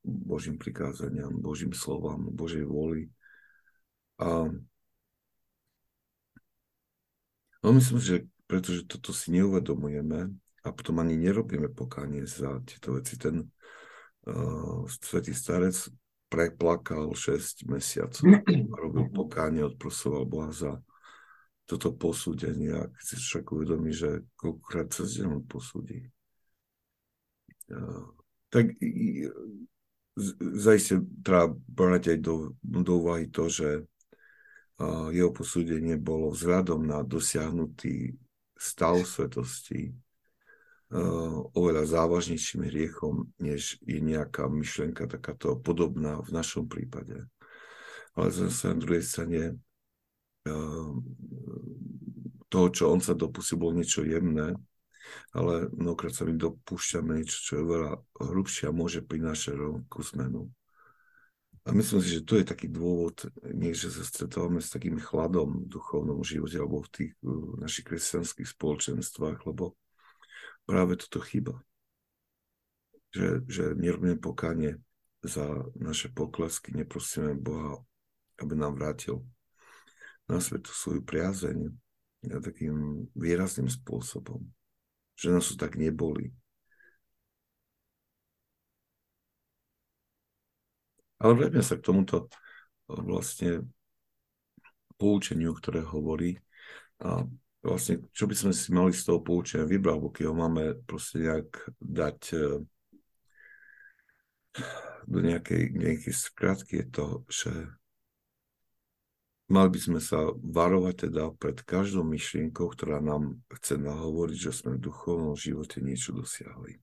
Božím 0.00 0.56
prikázaniam, 0.56 1.36
Božím 1.36 1.76
slovám, 1.76 2.32
Božej 2.32 2.64
vôli. 2.64 3.12
A 4.16 4.48
no 7.60 7.68
myslím, 7.76 8.00
že 8.00 8.24
pretože 8.48 8.88
toto 8.88 9.12
si 9.12 9.28
neuvedomujeme 9.36 10.32
a 10.64 10.68
potom 10.72 11.04
ani 11.04 11.20
nerobíme 11.20 11.68
pokánie 11.68 12.24
za 12.24 12.64
tieto 12.64 12.96
veci, 12.96 13.20
ten, 13.20 13.52
uh, 14.28 14.84
svetý 14.86 15.32
starec 15.32 15.74
preplakal 16.28 17.08
6 17.16 17.64
mesiacov 17.72 18.24
a 18.44 18.76
robil 18.76 19.08
pokánie, 19.08 19.64
odprosoval 19.64 20.28
Boha 20.28 20.52
za 20.52 20.76
toto 21.68 21.92
posúdenie 21.92 22.72
a 22.72 22.88
keď 22.88 23.04
si 23.04 23.16
však 23.16 23.44
uvedomí, 23.52 23.92
že 23.92 24.24
koľkokrát 24.36 24.88
cez 24.92 25.20
deň 25.20 25.44
posúdi. 25.48 26.08
Uh, 27.68 28.12
tak 28.48 28.72
zajiste 30.40 31.04
treba 31.20 31.52
brať 31.52 32.16
aj 32.16 32.18
do, 32.24 32.34
do 32.64 32.92
úvahy 32.96 33.28
to, 33.28 33.52
že 33.52 33.84
uh, 34.80 35.12
jeho 35.12 35.32
posúdenie 35.32 36.00
bolo 36.00 36.32
vzhľadom 36.32 36.88
na 36.88 37.04
dosiahnutý 37.04 38.16
stav 38.56 39.04
svetosti 39.04 39.92
oveľa 41.52 41.84
závažnejším 41.84 42.64
hriechom, 42.64 43.28
než 43.36 43.76
je 43.84 44.00
nejaká 44.00 44.48
myšlienka 44.48 45.04
takáto 45.04 45.60
podobná 45.60 46.24
v 46.24 46.30
našom 46.32 46.64
prípade. 46.64 47.28
Ale 48.16 48.32
zase 48.32 48.72
na 48.72 48.76
druhej 48.80 49.04
strane 49.04 49.42
uh, 50.48 50.92
toho, 52.48 52.66
čo 52.72 52.88
on 52.88 53.04
sa 53.04 53.12
dopustil, 53.12 53.60
bolo 53.60 53.76
niečo 53.76 54.00
jemné, 54.00 54.56
ale 55.36 55.68
mnohokrát 55.76 56.16
sa 56.16 56.24
my 56.24 56.32
dopúšťame 56.40 57.20
niečo, 57.20 57.36
čo 57.44 57.52
je 57.60 57.64
veľa 57.68 57.92
hrubšie 58.24 58.72
a 58.72 58.76
môže 58.76 59.04
prinášať 59.04 59.60
rovnakú 59.60 60.00
zmenu. 60.16 60.48
A 61.68 61.76
myslím 61.76 62.00
si, 62.00 62.16
že 62.16 62.24
to 62.24 62.40
je 62.40 62.48
taký 62.48 62.72
dôvod, 62.72 63.28
nie, 63.44 63.76
že 63.76 63.92
sa 63.92 64.00
stretávame 64.00 64.64
s 64.64 64.72
takým 64.72 64.96
chladom 64.96 65.68
v 65.68 65.68
duchovnom 65.68 66.24
živote 66.24 66.56
alebo 66.56 66.80
v 66.80 66.88
tých 66.88 67.12
v 67.20 67.60
našich 67.60 67.84
kresťanských 67.84 68.48
spoločenstvách, 68.56 69.44
lebo 69.44 69.76
práve 70.68 71.00
toto 71.00 71.24
chyba. 71.24 71.56
Že, 73.16 73.48
že 73.48 73.64
nerobíme 73.72 74.20
pokánie 74.20 74.76
za 75.24 75.64
naše 75.72 76.12
poklesky, 76.12 76.76
neprosíme 76.76 77.32
Boha, 77.32 77.80
aby 78.36 78.52
nám 78.52 78.76
vrátil 78.76 79.24
na 80.28 80.44
svetu 80.44 80.68
svoju 80.68 81.00
priazeň 81.00 81.72
takým 82.44 83.08
výrazným 83.16 83.72
spôsobom 83.72 84.44
že 85.18 85.34
nás 85.34 85.50
to 85.50 85.58
tak 85.58 85.74
neboli. 85.74 86.30
Ale 91.18 91.34
vráťme 91.34 91.62
sa 91.66 91.74
k 91.74 91.82
tomuto 91.82 92.30
vlastne 92.86 93.66
poučeniu, 94.94 95.50
ktoré 95.58 95.82
hovorí. 95.82 96.38
A 97.02 97.26
vlastne, 97.62 98.06
čo 98.14 98.24
by 98.30 98.34
sme 98.34 98.52
si 98.54 98.68
mali 98.70 98.94
z 98.94 99.02
toho 99.08 99.20
poučenia 99.22 99.66
vybrať, 99.66 99.92
alebo 99.92 100.08
keď 100.14 100.24
ho 100.30 100.34
máme 100.34 100.64
proste 100.86 101.22
nejak 101.22 101.48
dať 101.78 102.18
e, 102.32 102.38
do 105.10 105.18
nejakej, 105.24 105.62
nejakej 105.74 106.14
skratky, 106.14 106.82
je 106.82 106.86
to, 106.90 107.06
že 107.28 107.52
Mali 109.48 109.72
by 109.72 109.80
sme 109.80 109.96
sa 109.96 110.28
varovať 110.44 111.08
teda 111.08 111.32
pred 111.40 111.64
každou 111.64 112.04
myšlienkou, 112.04 112.68
ktorá 112.68 113.00
nám 113.00 113.40
chce 113.48 113.80
nahovoriť, 113.80 114.36
že 114.36 114.52
sme 114.52 114.76
v 114.76 114.84
duchovnom 114.92 115.32
živote 115.32 115.80
niečo 115.80 116.12
dosiahli. 116.12 116.76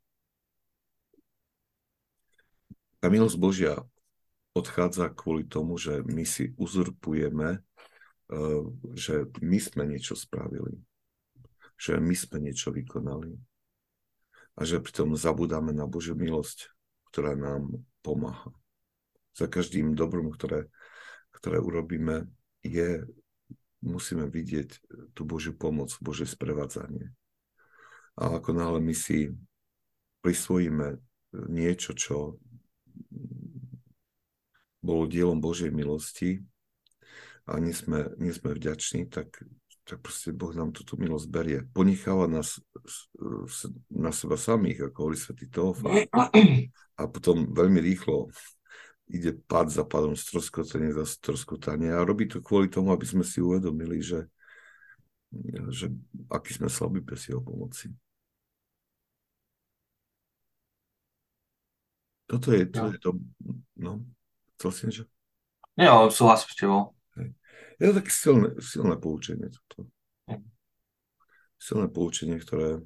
Tá 2.98 3.14
milosť 3.14 3.38
Božia 3.38 3.78
odchádza 4.58 5.14
kvôli 5.14 5.46
tomu, 5.46 5.78
že 5.78 6.02
my 6.10 6.26
si 6.26 6.58
uzurpujeme, 6.58 7.62
eh, 7.62 7.62
že 8.98 9.30
my 9.42 9.60
sme 9.62 9.84
niečo 9.86 10.18
spravili, 10.18 10.82
že 11.78 12.02
my 12.02 12.16
sme 12.18 12.42
niečo 12.42 12.74
vykonali 12.74 13.38
a 14.56 14.62
že 14.66 14.82
pritom 14.82 15.14
zabudáme 15.14 15.76
na 15.76 15.86
Božiu 15.86 16.18
milosť, 16.18 16.72
ktorá 17.12 17.38
nám 17.38 17.86
pomáha. 18.02 18.50
Za 19.36 19.52
každým 19.52 19.94
dobrom, 19.94 20.32
ktoré, 20.32 20.72
ktoré 21.36 21.60
urobíme, 21.60 22.32
je, 22.64 23.04
musíme 23.84 24.32
vidieť 24.32 24.80
tú 25.12 25.28
Božiu 25.28 25.54
pomoc, 25.54 25.92
Bože 26.00 26.26
sprevádzanie. 26.26 27.12
A 28.16 28.40
ako 28.40 28.56
náhle 28.56 28.80
my 28.80 28.96
si 28.96 29.36
prisvojíme 30.24 30.98
niečo, 31.52 31.92
čo 31.92 32.40
bolo 34.80 35.04
dielom 35.04 35.44
Božej 35.44 35.70
milosti 35.70 36.40
a 37.46 37.62
nie 37.62 37.74
sme, 37.74 38.10
nie 38.18 38.34
sme 38.34 38.58
vďační, 38.58 39.06
tak, 39.10 39.46
tak 39.86 40.02
proste 40.02 40.34
Boh 40.34 40.50
nám 40.58 40.74
túto 40.74 40.98
milosť 40.98 41.28
berie. 41.30 41.60
Ponecháva 41.74 42.26
nás 42.26 42.58
na 43.94 44.10
seba 44.10 44.38
samých, 44.38 44.90
ako 44.90 44.98
hovorí 44.98 45.18
svätý 45.18 45.46
Teofán. 45.46 46.10
A 46.96 47.02
potom 47.06 47.54
veľmi 47.54 47.84
rýchlo 47.86 48.34
ide 49.06 49.38
pad 49.46 49.70
za 49.70 49.86
padom, 49.86 50.18
stroskotanie 50.18 50.90
za 50.90 51.06
stroskotanie 51.06 51.94
a 51.94 52.02
robí 52.02 52.26
to 52.26 52.42
kvôli 52.42 52.66
tomu, 52.66 52.90
aby 52.90 53.06
sme 53.06 53.22
si 53.22 53.38
uvedomili, 53.38 54.02
že, 54.02 54.26
že 55.70 55.94
aký 56.34 56.58
sme 56.58 56.70
slabí 56.74 57.06
bez 57.06 57.30
jeho 57.30 57.38
pomoci. 57.38 57.94
Toto 62.26 62.50
je, 62.50 62.66
to, 62.66 62.82
no. 62.82 62.90
je 62.90 62.98
to, 62.98 63.12
no, 63.78 63.92
chcel 64.58 64.72
si 64.74 64.82
niečo? 64.90 65.06
Nie, 65.78 65.94
ale 65.94 66.10
súhlasím 66.10 66.50
s 66.50 66.58
tebou. 66.58 66.95
Je 67.76 67.92
to 67.92 67.94
také 68.00 68.12
silné, 68.12 68.50
silné 68.64 68.96
poučenie 68.96 69.52
toto. 69.52 69.90
Silné 71.60 71.88
poučenie, 71.92 72.40
ktoré 72.40 72.80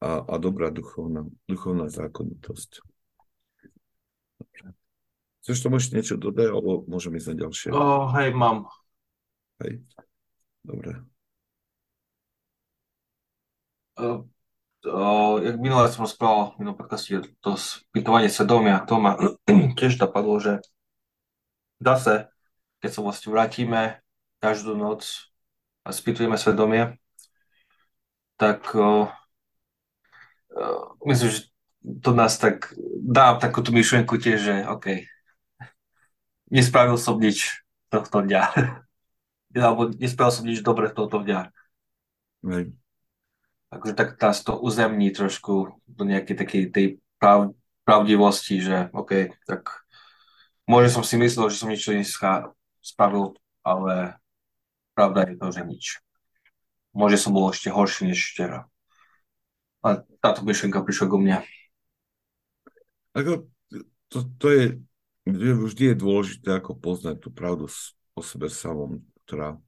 a, 0.00 0.20
a 0.28 0.34
dobrá 0.36 0.68
duchovná, 0.68 1.24
duchovná 1.48 1.88
zákonitosť. 1.88 2.84
Chceš 5.40 5.62
tomu 5.62 5.78
ešte 5.78 5.96
niečo 5.96 6.18
dodať, 6.18 6.50
alebo 6.50 6.82
môžem 6.90 7.14
ísť 7.16 7.28
na 7.32 7.36
ďalšie? 7.46 7.68
Oh, 7.70 8.10
hej, 8.18 8.34
mám. 8.34 8.66
Hej, 9.62 9.80
dobre. 10.66 11.00
Uh, 13.96 14.26
uh, 14.84 15.40
jak 15.40 15.56
minulé 15.56 15.88
som 15.88 16.04
rozprával 16.04 16.52
v 16.52 16.56
minulom 16.60 16.76
podcaste, 16.76 17.24
to 17.40 17.56
spýtovanie 17.56 18.28
svedomia, 18.28 18.84
to 18.84 19.00
ma 19.00 19.16
tiež 19.78 19.96
napadlo, 19.96 20.36
že 20.42 20.60
zase, 21.80 22.28
keď 22.86 22.94
sa 22.94 23.02
vlastne 23.02 23.34
vrátime 23.34 23.98
každú 24.38 24.78
noc 24.78 25.26
a 25.82 25.90
spýtujeme 25.90 26.38
svedomie, 26.38 26.94
tak 28.38 28.62
uh, 28.78 29.10
uh, 30.54 30.94
myslím, 31.02 31.34
že 31.34 31.50
to 31.82 32.14
nás 32.14 32.38
tak 32.38 32.70
dá 33.02 33.34
takúto 33.42 33.74
myšlienku 33.74 34.14
tiež, 34.22 34.38
že 34.38 34.54
OK, 34.70 35.02
nespravil 36.54 36.94
som 36.94 37.18
nič 37.18 37.58
tohto 37.90 38.22
dňa. 38.22 38.54
Alebo 39.66 39.90
nespravil 39.98 40.30
som 40.30 40.46
nič 40.46 40.62
dobre 40.62 40.86
tohto 40.94 41.26
dňa. 41.26 41.50
Right. 42.46 42.70
Takže 43.74 43.98
tak 43.98 44.14
nás 44.22 44.46
to 44.46 44.54
uzemní 44.62 45.10
trošku 45.10 45.74
do 45.90 46.02
nejakej 46.06 46.36
takej 46.38 46.62
tej 46.70 46.86
prav, 47.18 47.50
pravdivosti, 47.82 48.62
že 48.62 48.94
OK, 48.94 49.34
tak 49.42 49.82
môže 50.70 50.94
som 50.94 51.02
si 51.02 51.18
myslel, 51.18 51.50
že 51.50 51.58
som 51.58 51.70
niečo 51.70 51.90
dneska 51.90 52.54
spravil, 52.86 53.34
ale 53.66 54.22
pravda 54.94 55.26
je 55.26 55.34
to, 55.34 55.46
že 55.50 55.62
nič. 55.66 55.84
Môže 56.94 57.18
som 57.18 57.34
bol 57.34 57.50
ešte 57.50 57.74
horší 57.74 58.14
než 58.14 58.22
včera. 58.22 58.70
A 59.82 60.06
táto 60.22 60.46
myšlenka 60.46 60.86
prišla 60.86 61.06
go 61.10 61.18
mne. 61.18 61.42
Ako, 63.12 63.50
to, 64.08 64.18
to 64.38 64.46
je 64.54 64.64
vždy 65.26 65.84
je 65.92 65.96
dôležité 65.98 66.48
ako 66.62 66.78
poznať 66.78 67.26
tú 67.26 67.34
pravdu 67.34 67.66
o 68.14 68.22
sebe 68.22 68.46
samom, 68.46 69.02
ktorá 69.26 69.58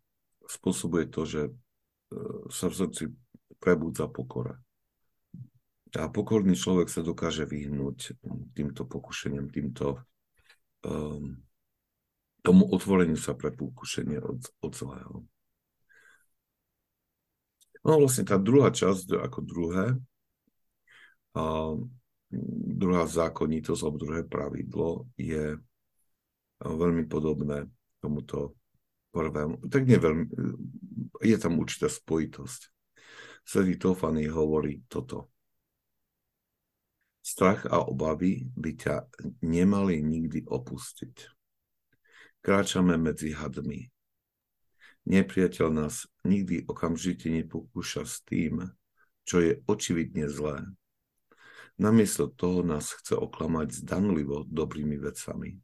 spôsobuje 0.47 1.11
to, 1.11 1.27
že 1.27 1.43
e, 1.49 1.53
sa 2.49 2.71
v 2.71 2.79
srdci 2.79 3.03
prebudza 3.59 4.07
pokora. 4.07 4.57
A 5.99 6.07
pokorný 6.13 6.55
človek 6.55 6.87
sa 6.93 7.03
dokáže 7.03 7.49
vyhnúť 7.49 8.21
týmto 8.53 8.85
pokušeniam, 8.85 9.49
týmto 9.49 10.05
um, 10.85 11.41
tomu 12.43 12.67
otvoreniu 12.71 13.19
sa 13.19 13.35
pre 13.35 13.51
pokušenie 13.53 14.19
od, 14.23 14.41
od 14.63 14.73
zlého. 14.73 15.27
No 17.87 17.91
vlastne 18.03 18.27
tá 18.27 18.37
druhá 18.37 18.75
časť, 18.75 19.17
ako 19.17 19.39
druhé, 19.43 19.97
a 21.39 21.73
druhá 22.79 23.05
zákonitosť 23.07 23.81
alebo 23.81 24.03
druhé 24.03 24.23
pravidlo 24.27 25.07
je 25.15 25.57
veľmi 26.61 27.07
podobné 27.07 27.71
tomuto 28.03 28.59
prvému. 29.15 29.71
Tak 29.71 29.83
nie 29.87 29.99
veľmi, 29.99 30.25
je 31.23 31.37
tam 31.39 31.63
určitá 31.63 31.87
spojitosť. 31.87 32.61
Svetý 33.49 33.81
Tofany 33.81 34.29
hovorí 34.29 34.85
toto. 34.91 35.33
Strach 37.25 37.69
a 37.69 37.85
obavy 37.85 38.45
by 38.57 38.73
ťa 38.77 38.97
nemali 39.45 40.01
nikdy 40.01 40.45
opustiť. 40.49 41.38
Kráčame 42.49 42.97
medzi 42.97 43.37
hadmi. 43.37 43.93
Nepriateľ 45.05 45.69
nás 45.69 46.09
nikdy 46.25 46.65
okamžite 46.65 47.29
nepokúša 47.29 48.09
s 48.09 48.25
tým, 48.25 48.73
čo 49.29 49.45
je 49.45 49.61
očividne 49.69 50.33
zlé 50.33 50.65
Namiesto 51.77 52.33
toho 52.33 52.65
nás 52.65 52.97
chce 52.97 53.21
oklamať 53.21 53.85
zdanlivo 53.85 54.49
dobrými 54.49 54.97
vecami. 54.97 55.61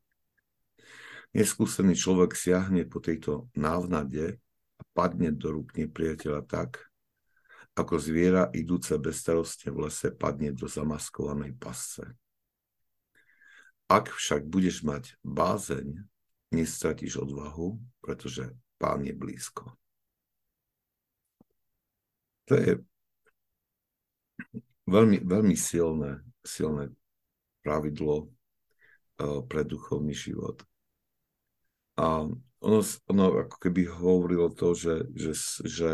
Neskúsený 1.33 1.97
človek 1.97 2.37
siahne 2.37 2.85
po 2.85 3.01
tejto 3.01 3.49
návnade 3.57 4.37
a 4.77 4.83
padne 4.93 5.33
do 5.33 5.57
rúk 5.57 5.73
nepriateľa 5.81 6.45
tak, 6.45 6.85
ako 7.81 7.97
zviera 7.97 8.53
idúce 8.53 8.93
bezstarostne 9.01 9.73
v 9.73 9.89
lese 9.89 10.13
padne 10.13 10.53
do 10.53 10.69
zamaskovanej 10.69 11.57
pasce. 11.57 12.13
ak 13.89 14.13
však 14.13 14.45
budeš 14.45 14.85
mať 14.85 15.17
bázeň, 15.25 16.13
nestratíš 16.55 17.27
odvahu, 17.27 17.79
pretože 17.99 18.55
pán 18.79 19.03
je 19.03 19.15
blízko. 19.15 19.75
To 22.47 22.53
je 22.55 22.73
veľmi, 24.87 25.25
veľmi 25.25 25.57
silné, 25.57 26.21
silné 26.45 26.93
pravidlo 27.65 28.29
uh, 28.29 29.41
pre 29.49 29.65
duchovný 29.65 30.13
život. 30.13 30.61
A 31.97 32.29
ono, 32.61 32.81
ono 33.09 33.25
ako 33.49 33.57
keby 33.57 33.89
hovorilo 33.89 34.53
to, 34.53 34.77
že, 34.77 35.09
že, 35.15 35.33
že 35.65 35.91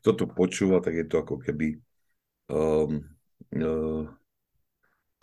kto 0.00 0.10
to 0.12 0.24
počúva, 0.30 0.78
tak 0.78 0.94
je 0.94 1.06
to 1.08 1.16
ako 1.24 1.40
keby 1.40 1.80
um, 2.52 3.00
uh, 3.56 4.04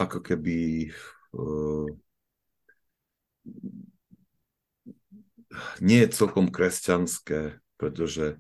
ako 0.02 0.20
keby 0.20 0.90
uh, 1.38 1.88
nie 5.84 6.00
je 6.06 6.16
celkom 6.16 6.48
kresťanské, 6.48 7.60
pretože 7.76 8.40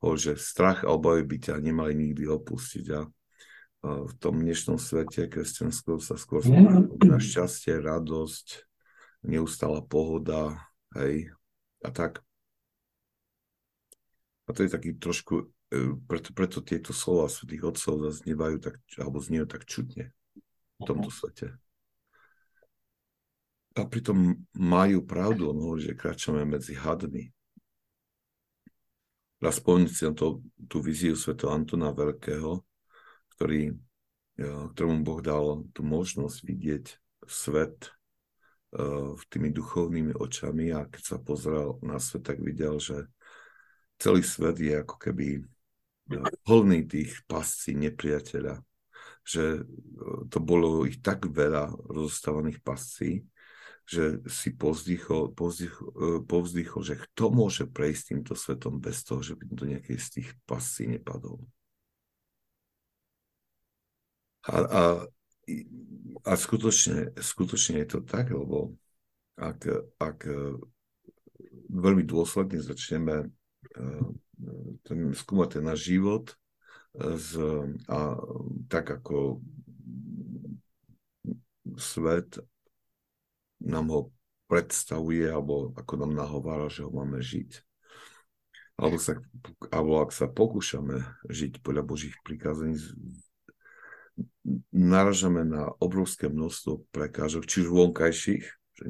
ho, 0.00 0.10
že 0.14 0.36
strach 0.36 0.84
a 0.84 0.92
obavy 0.92 1.24
by 1.24 1.36
ťa 1.40 1.54
nemali 1.60 1.92
nikdy 1.96 2.28
opustiť 2.28 2.86
a 2.92 3.00
v 3.86 4.12
tom 4.18 4.42
dnešnom 4.42 4.82
svete 4.82 5.30
kresťanského 5.30 6.02
sa 6.02 6.18
skôr 6.18 6.42
na 7.06 7.18
šťastie, 7.22 7.78
radosť, 7.78 8.66
neustála 9.22 9.84
pohoda, 9.84 10.58
hej, 10.98 11.30
a 11.84 11.90
tak. 11.94 12.24
A 14.46 14.54
to 14.54 14.66
je 14.66 14.70
taký 14.70 14.94
trošku, 14.98 15.50
e, 15.70 15.94
preto, 16.06 16.30
preto 16.34 16.58
tieto 16.62 16.94
slova 16.94 17.30
svetých 17.30 17.74
otcov 17.74 18.10
zaznievajú 18.10 18.56
tak, 18.62 18.78
alebo 18.98 19.18
zniejú 19.18 19.46
tak 19.50 19.66
čudne 19.66 20.14
v 20.78 20.82
tomto 20.82 21.10
svete. 21.10 21.54
A 23.76 23.84
pritom 23.84 24.40
majú 24.56 25.04
pravdu, 25.04 25.52
no, 25.52 25.76
že 25.76 25.92
kráčame 25.92 26.48
medzi 26.48 26.72
hadmi. 26.72 27.28
Raz 29.36 29.60
na 29.60 30.12
to, 30.16 30.40
tú 30.64 30.80
viziu 30.80 31.12
sveto 31.12 31.52
Antona 31.52 31.92
Veľkého, 31.92 32.64
ktorý, 33.36 33.76
e, 34.40 34.44
ktorému 34.72 35.04
Boh 35.04 35.20
dal 35.20 35.68
tú 35.76 35.84
možnosť 35.84 36.38
vidieť 36.40 36.86
svet 37.28 37.90
uh, 38.78 39.18
tými 39.28 39.50
duchovnými 39.50 40.14
očami 40.14 40.70
a 40.70 40.86
keď 40.86 41.02
sa 41.02 41.16
pozrel 41.18 41.74
na 41.82 41.98
svet, 41.98 42.22
tak 42.22 42.38
videl, 42.38 42.78
že 42.78 43.10
celý 43.98 44.22
svet 44.22 44.62
je 44.62 44.78
ako 44.78 44.94
keby 44.94 45.42
plný 46.46 46.86
tých 46.86 47.26
pascí 47.26 47.74
nepriateľa. 47.74 48.62
Že 49.26 49.44
e, 49.58 49.62
to 50.30 50.38
bolo 50.38 50.86
ich 50.86 51.02
tak 51.02 51.26
veľa 51.26 51.74
rozostávaných 51.90 52.62
pascí, 52.62 53.26
že 53.86 54.18
si 54.26 54.50
povzdychol, 54.50 55.30
povzdychol, 55.38 55.88
e, 55.94 56.18
povzdychol, 56.26 56.82
že 56.82 56.98
kto 56.98 57.30
môže 57.30 57.64
prejsť 57.70 58.02
týmto 58.12 58.34
svetom 58.34 58.82
bez 58.82 59.06
toho, 59.06 59.22
že 59.22 59.38
by 59.38 59.44
do 59.46 59.64
nejakej 59.70 59.98
z 60.02 60.08
tých 60.18 60.28
pascí 60.42 60.90
nepadol. 60.90 61.38
A, 64.50 64.56
a, 64.58 64.82
a 66.26 66.32
skutočne, 66.34 67.14
skutočne 67.14 67.82
je 67.86 67.88
to 67.94 68.00
tak, 68.02 68.34
lebo 68.34 68.74
ak, 69.38 69.70
ak 70.02 70.18
e, 70.26 70.58
veľmi 71.70 72.02
dôsledne 72.02 72.58
začneme 72.58 73.30
ten, 74.86 74.98
skúmať 75.10 75.58
ten 75.58 75.64
náš 75.64 75.80
život 75.90 76.24
z, 76.96 77.30
a 77.90 77.98
tak 78.70 78.86
ako 78.88 79.42
svet 81.76 82.40
nám 83.62 83.86
ho 83.92 84.00
predstavuje 84.46 85.26
alebo 85.26 85.74
ako 85.74 85.92
nám 86.06 86.12
nahovára, 86.14 86.70
že 86.70 86.86
ho 86.86 86.90
máme 86.90 87.18
žiť. 87.18 87.62
Alebo, 88.76 89.00
sa, 89.00 89.16
alebo 89.72 90.04
ak 90.04 90.12
sa 90.12 90.28
pokúšame 90.28 91.00
žiť 91.32 91.64
podľa 91.64 91.82
Božích 91.82 92.16
prikázení, 92.20 92.76
naražame 94.68 95.48
na 95.48 95.72
obrovské 95.80 96.28
množstvo 96.28 96.84
prekážok, 96.92 97.48
či 97.48 97.64
už 97.64 97.72
vonkajších, 97.72 98.44
že 98.76 98.84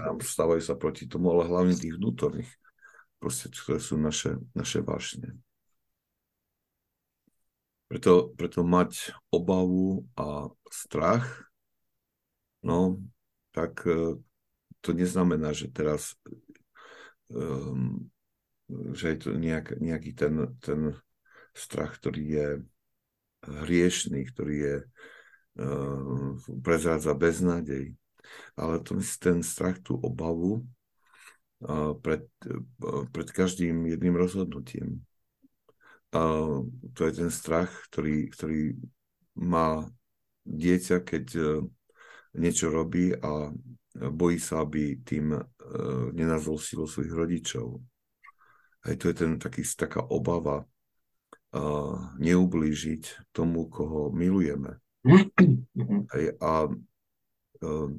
nám 0.00 0.24
stávajú 0.24 0.64
sa 0.64 0.74
proti 0.80 1.04
tomu, 1.04 1.28
ale 1.28 1.44
hlavne 1.44 1.76
tých 1.76 2.00
vnútorných 2.00 2.48
proste, 3.20 3.52
ktoré 3.52 3.78
sú 3.78 4.00
naše, 4.00 4.40
naše 4.56 4.80
vášne. 4.80 5.36
Preto, 7.86 8.32
preto 8.34 8.64
mať 8.64 9.12
obavu 9.28 10.08
a 10.16 10.48
strach, 10.72 11.28
no, 12.64 12.96
tak 13.52 13.84
e, 13.86 14.18
to 14.82 14.90
neznamená, 14.92 15.54
že 15.54 15.70
teraz 15.70 16.16
um, 17.30 18.10
že 18.96 19.14
je 19.14 19.18
to 19.20 19.30
nejak, 19.36 19.76
nejaký 19.80 20.16
ten, 20.16 20.56
ten 20.64 20.96
strach, 21.52 22.00
ktorý 22.00 22.22
je 22.24 22.48
hriešný, 23.44 24.24
ktorý 24.32 24.54
je 24.56 24.76
uh, 25.60 26.32
prezrádza 26.64 27.12
beznádej. 27.12 27.92
Ale 28.56 28.80
to 28.80 28.96
myslí 28.96 29.16
ten 29.20 29.38
strach, 29.44 29.76
tú 29.84 29.98
obavu, 30.00 30.64
pred, 32.02 32.26
pred 33.12 33.28
každým 33.30 33.86
jedným 33.86 34.18
rozhodnutím. 34.18 35.06
A 36.12 36.20
to 36.92 37.00
je 37.08 37.12
ten 37.12 37.30
strach, 37.30 37.70
ktorý, 37.88 38.28
ktorý 38.34 38.60
má 39.38 39.86
dieťa, 40.44 41.00
keď 41.06 41.26
niečo 42.36 42.72
robí 42.72 43.12
a 43.12 43.52
bojí 43.92 44.40
sa, 44.40 44.64
aby 44.64 45.04
tým 45.04 45.36
e, 45.36 45.42
nenazol 46.16 46.56
silu 46.56 46.88
svojich 46.88 47.12
rodičov. 47.12 47.80
Aj 48.82 48.94
to 48.96 49.12
je 49.12 49.14
ten 49.14 49.38
taký, 49.38 49.62
taká 49.62 50.02
obava 50.02 50.66
uh, 51.54 51.94
neublížiť 52.18 53.30
tomu, 53.30 53.70
koho 53.70 54.10
milujeme. 54.10 54.74
Aj, 56.10 56.24
a 56.42 56.66
uh, 56.66 57.90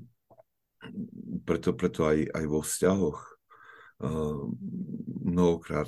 preto, 1.48 1.72
preto 1.72 2.04
aj, 2.04 2.28
aj 2.36 2.46
vo 2.52 2.60
vzťahoch 2.60 3.20
mnohokrát 5.24 5.88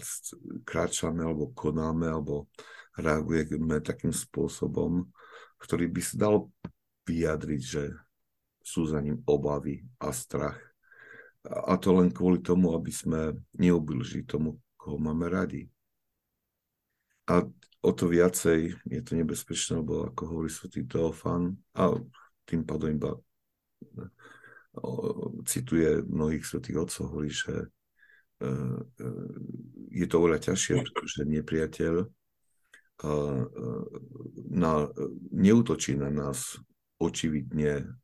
kráčame 0.63 1.27
alebo 1.27 1.51
konáme 1.51 2.07
alebo 2.07 2.47
reagujeme 2.95 3.83
takým 3.83 4.15
spôsobom, 4.15 5.03
ktorý 5.59 5.91
by 5.91 6.01
sa 6.01 6.15
dal 6.15 6.35
vyjadriť, 7.03 7.61
že 7.61 7.83
sú 8.65 8.89
za 8.89 8.97
ním 8.97 9.21
obavy 9.29 9.85
a 10.01 10.09
strach. 10.09 10.57
A 11.45 11.77
to 11.77 11.93
len 11.93 12.09
kvôli 12.09 12.41
tomu, 12.41 12.73
aby 12.73 12.89
sme 12.89 13.37
neublížili 13.61 14.25
tomu, 14.25 14.57
koho 14.73 14.97
máme 14.97 15.29
radi. 15.29 15.69
A 17.29 17.45
o 17.85 17.91
to 17.93 18.09
viacej 18.09 18.73
je 18.89 19.01
to 19.05 19.13
nebezpečné, 19.13 19.85
lebo 19.85 20.09
ako 20.09 20.21
hovorí 20.25 20.49
svetý 20.49 20.89
Teofan, 20.89 21.53
a 21.77 21.93
tým 22.49 22.65
pádom 22.65 22.89
iba 22.89 23.13
cituje 25.45 26.01
mnohých 26.01 26.43
svetých 26.43 26.81
otcov, 26.81 27.13
hovorí, 27.13 27.29
že 27.29 27.69
E, 28.35 28.47
e, 28.99 29.07
je 29.95 30.05
to 30.11 30.19
oveľa 30.19 30.51
ťažšie, 30.51 30.83
pretože 30.83 31.23
nepriateľ 31.23 31.93
e, 32.03 32.07
na, 34.51 34.73
neutočí 35.31 35.95
na 35.95 36.11
nás 36.11 36.59
očividne 36.99 37.95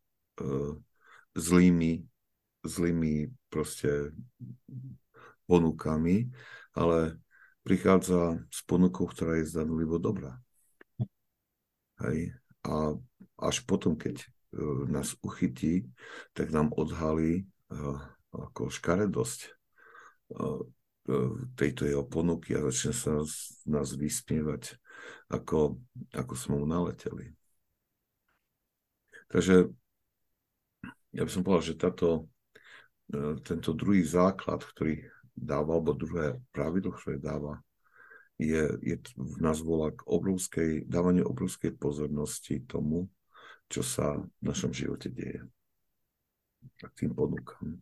zlými, 1.35 2.05
zlými 2.61 3.31
proste 3.49 4.11
ponukami, 5.47 6.31
ale 6.77 7.19
prichádza 7.61 8.41
s 8.49 8.59
ponukou, 8.65 9.05
ktorá 9.05 9.37
je 9.37 9.51
zdanlivo 9.51 10.01
dobrá. 10.01 10.39
Hej. 12.01 12.33
A 12.65 12.95
až 13.41 13.65
potom, 13.65 13.97
keď 13.97 14.25
nás 14.91 15.15
uchytí, 15.23 15.89
tak 16.35 16.51
nám 16.51 16.73
odhalí 16.75 17.47
ako 18.31 18.69
škaredosť 18.69 19.39
tejto 21.57 21.83
jeho 21.89 22.05
ponuky 22.05 22.53
a 22.55 22.63
začne 22.69 22.93
sa 22.93 23.09
nás, 23.19 23.31
nás 23.65 23.89
vyspievať, 23.97 24.77
ako, 25.27 25.81
ako 26.13 26.33
sme 26.37 26.61
mu 26.61 26.67
naleteli. 26.69 27.33
Takže 29.31 29.71
ja 31.11 31.23
by 31.27 31.31
som 31.31 31.43
povedal, 31.43 31.63
že 31.63 31.75
táto, 31.79 32.07
e, 33.11 33.39
tento 33.43 33.75
druhý 33.75 34.03
základ, 34.03 34.63
ktorý 34.63 35.03
dáva, 35.35 35.75
alebo 35.75 35.95
druhé 35.95 36.39
pravidlo, 36.55 36.95
ktoré 36.95 37.19
dáva, 37.19 37.59
je, 38.41 38.63
je 38.81 38.95
v 39.15 39.37
nás 39.37 39.61
volá 39.61 39.93
k 39.93 40.01
obrovskej, 40.07 40.89
dávaniu 40.89 41.29
obrovskej 41.29 41.77
pozornosti 41.77 42.65
tomu, 42.65 43.05
čo 43.69 43.85
sa 43.85 44.17
v 44.17 44.43
našom 44.43 44.73
živote 44.73 45.13
deje. 45.13 45.45
A 46.81 46.89
tým 46.97 47.13
ponúkam. 47.13 47.77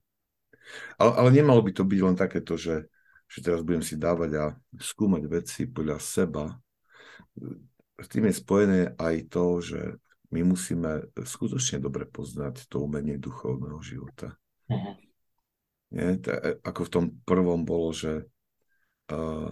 Ale, 1.00 1.12
ale 1.16 1.30
nemalo 1.32 1.64
by 1.64 1.72
to 1.72 1.88
byť 1.88 2.00
len 2.04 2.18
takéto, 2.20 2.60
že, 2.60 2.92
že 3.26 3.40
teraz 3.40 3.64
budem 3.64 3.82
si 3.82 3.96
dávať 3.96 4.32
a 4.38 4.46
skúmať 4.78 5.24
veci 5.32 5.66
podľa 5.66 5.98
seba. 5.98 6.46
S 8.00 8.08
tým 8.12 8.28
je 8.28 8.36
spojené 8.36 8.80
aj 9.00 9.16
to, 9.32 9.46
že 9.64 9.82
My 10.30 10.46
musíme 10.46 11.10
skutočne 11.18 11.82
dobre 11.82 12.06
poznať 12.06 12.70
to 12.70 12.86
umenie 12.86 13.18
duchovného 13.18 13.82
života. 13.82 14.38
Uh-huh. 14.70 14.94
Nie? 15.90 16.22
T- 16.22 16.62
ako 16.62 16.82
v 16.86 16.94
tom 16.94 17.06
prvom 17.26 17.66
bolo, 17.66 17.90
že 17.90 18.30
uh, 19.10 19.50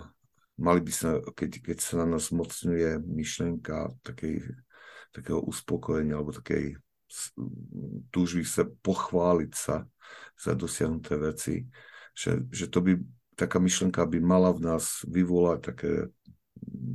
mali 0.62 0.80
by 0.86 0.94
sa, 0.94 1.18
keď, 1.34 1.66
keď 1.66 1.78
sa 1.82 2.06
na 2.06 2.18
nás 2.18 2.30
mocňuje 2.30 3.02
myšlienka 3.02 3.90
takej, 4.06 4.46
takého 5.10 5.42
uspokojenia 5.42 6.18
alebo 6.18 6.34
takej 6.34 6.78
túžby 8.12 8.44
sa 8.44 8.68
pochváliť 8.68 9.52
sa 9.56 9.88
za 10.36 10.54
dosiahnuté 10.54 11.16
veci, 11.16 11.64
že, 12.12 12.44
že 12.52 12.68
to 12.68 12.84
by, 12.84 13.00
taká 13.34 13.64
myšlienka 13.64 14.04
by 14.04 14.20
mala 14.20 14.52
v 14.52 14.68
nás 14.68 15.08
vyvolať 15.08 15.60
také, 15.72 15.92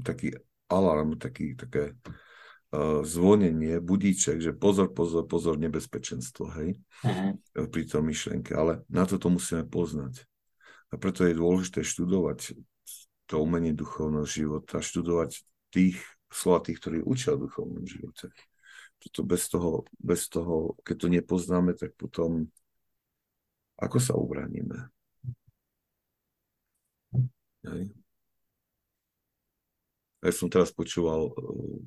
taký 0.04 0.28
alarm, 0.68 1.16
taký, 1.16 1.56
také 1.56 1.96
zvonenie, 3.04 3.84
budíček, 3.84 4.40
že 4.40 4.56
pozor, 4.56 4.88
pozor, 4.96 5.28
pozor, 5.28 5.60
nebezpečenstvo, 5.60 6.44
hej, 6.56 6.80
uh-huh. 7.04 7.36
pri 7.68 7.82
tom 7.84 8.08
myšlienke, 8.08 8.56
ale 8.56 8.80
na 8.88 9.04
to 9.04 9.20
to 9.20 9.28
musíme 9.28 9.68
poznať. 9.68 10.24
A 10.88 10.96
preto 10.96 11.28
je 11.28 11.36
dôležité 11.36 11.84
študovať 11.84 12.56
to 13.28 13.34
umenie 13.40 13.76
duchovného 13.76 14.24
života, 14.24 14.80
študovať 14.80 15.44
tých 15.68 16.00
slova 16.32 16.64
tých, 16.64 16.80
ktorí 16.80 16.98
učia 17.04 17.36
o 17.36 17.44
duchovnom 17.44 17.84
živote 17.84 18.32
to 19.10 19.22
bez 19.26 19.48
toho, 19.48 19.82
bez 19.98 20.28
toho, 20.28 20.78
keď 20.86 20.96
to 20.98 21.08
nepoznáme, 21.10 21.74
tak 21.74 21.96
potom 21.98 22.46
ako 23.74 23.98
sa 23.98 24.14
ubraníme? 24.14 24.86
Hej. 27.66 27.90
Ja 30.22 30.30
som 30.30 30.46
teraz 30.46 30.70
počúval 30.70 31.34
uh, 31.34 31.82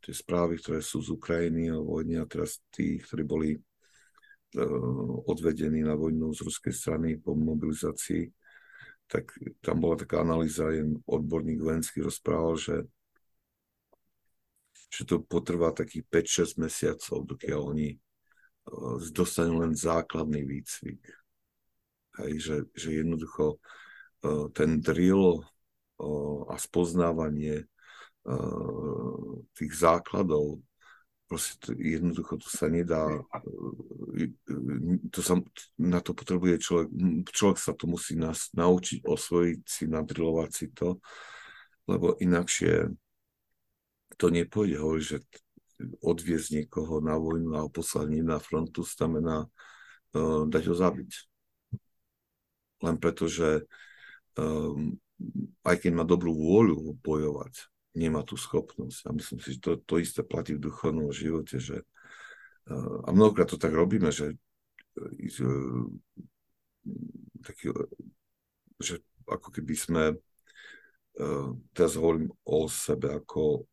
tie 0.00 0.14
správy, 0.16 0.56
ktoré 0.56 0.80
sú 0.80 1.04
z 1.04 1.12
Ukrajiny 1.12 1.70
o 1.76 1.84
vojne 1.84 2.24
a 2.24 2.26
teraz 2.26 2.60
tí, 2.72 2.96
ktorí 2.98 3.22
boli 3.24 3.50
uh, 3.54 5.14
odvedení 5.28 5.84
na 5.84 5.94
vojnu 5.94 6.32
z 6.32 6.40
ruskej 6.44 6.72
strany 6.72 7.20
po 7.20 7.36
mobilizácii, 7.36 8.32
tak 9.10 9.30
tam 9.60 9.84
bola 9.84 10.00
taká 10.00 10.24
analýza, 10.24 10.72
jeden 10.72 11.04
odborník 11.04 11.60
vojenský 11.60 12.02
rozprával, 12.04 12.56
že 12.56 12.76
že 14.90 15.06
to 15.06 15.22
potrvá 15.22 15.70
takých 15.70 16.02
5-6 16.10 16.66
mesiacov, 16.66 17.22
dokiaľ 17.22 17.60
oni 17.62 17.94
uh, 17.94 18.98
dostanú 19.14 19.62
len 19.62 19.70
základný 19.70 20.42
výcvik. 20.42 21.06
Hej, 22.18 22.32
že, 22.42 22.56
že 22.74 22.98
jednoducho 22.98 23.62
uh, 24.26 24.50
ten 24.50 24.82
drill 24.82 25.46
a 26.48 26.56
spoznávanie 26.56 27.69
tých 29.56 29.72
základov 29.74 30.60
proste 31.30 31.54
to, 31.62 31.68
jednoducho 31.78 32.42
to 32.42 32.50
sa 32.50 32.66
nedá, 32.66 33.06
to 35.14 35.22
sa, 35.22 35.38
na 35.78 36.02
to 36.02 36.10
potrebuje 36.10 36.58
človek, 36.58 36.90
človek 37.30 37.58
sa 37.62 37.70
to 37.70 37.86
musí 37.86 38.18
nás 38.18 38.50
naučiť, 38.58 39.06
osvojiť 39.06 39.60
si, 39.62 39.86
nadrilovať 39.86 40.50
si 40.50 40.66
to, 40.74 40.98
lebo 41.86 42.18
inakšie 42.18 42.90
to 44.18 44.26
nepôjde. 44.26 44.76
Hovorí, 44.82 45.02
že 45.06 45.22
odviezť 46.02 46.48
niekoho 46.66 46.98
na 46.98 47.14
vojnu 47.14 47.54
a 47.54 47.70
poslať 47.70 48.26
na 48.26 48.42
frontu 48.42 48.82
znamená 48.82 49.46
uh, 49.46 50.42
dať 50.50 50.62
ho 50.66 50.74
zabiť. 50.74 51.10
Len 52.82 52.96
preto, 52.98 53.30
že 53.30 53.70
um, 54.34 54.98
aj 55.62 55.76
keď 55.78 55.90
má 55.94 56.02
dobrú 56.02 56.34
vôľu 56.34 56.98
bojovať, 57.06 57.70
nemá 57.96 58.22
tú 58.22 58.38
schopnosť. 58.38 59.06
A 59.06 59.10
myslím 59.14 59.38
si, 59.42 59.56
že 59.56 59.60
to, 59.60 59.80
to 59.82 59.98
isté 59.98 60.22
platí 60.22 60.54
v 60.54 60.64
duchovnom 60.66 61.10
živote, 61.10 61.58
že 61.58 61.82
uh, 62.70 62.98
a 63.06 63.10
mnohokrát 63.10 63.50
to 63.50 63.58
tak 63.58 63.74
robíme, 63.74 64.10
že 64.14 64.34
uh, 64.98 65.86
taký, 67.42 67.74
že 68.80 69.02
ako 69.26 69.48
keby 69.54 69.74
sme 69.78 70.04
teraz 71.74 72.00
hovorím 72.00 72.30
o 72.46 72.64
sebe 72.70 73.12
ako 73.12 73.66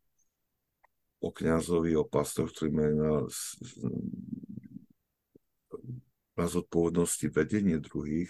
o 1.18 1.30
kniazovi, 1.34 1.98
o 1.98 2.06
pastoroch, 2.06 2.54
ktorí 2.54 2.70
majú 2.70 2.94
na, 2.94 3.14
na 6.38 6.46
zodpovednosti 6.46 7.26
vedenie 7.34 7.82
druhých. 7.82 8.30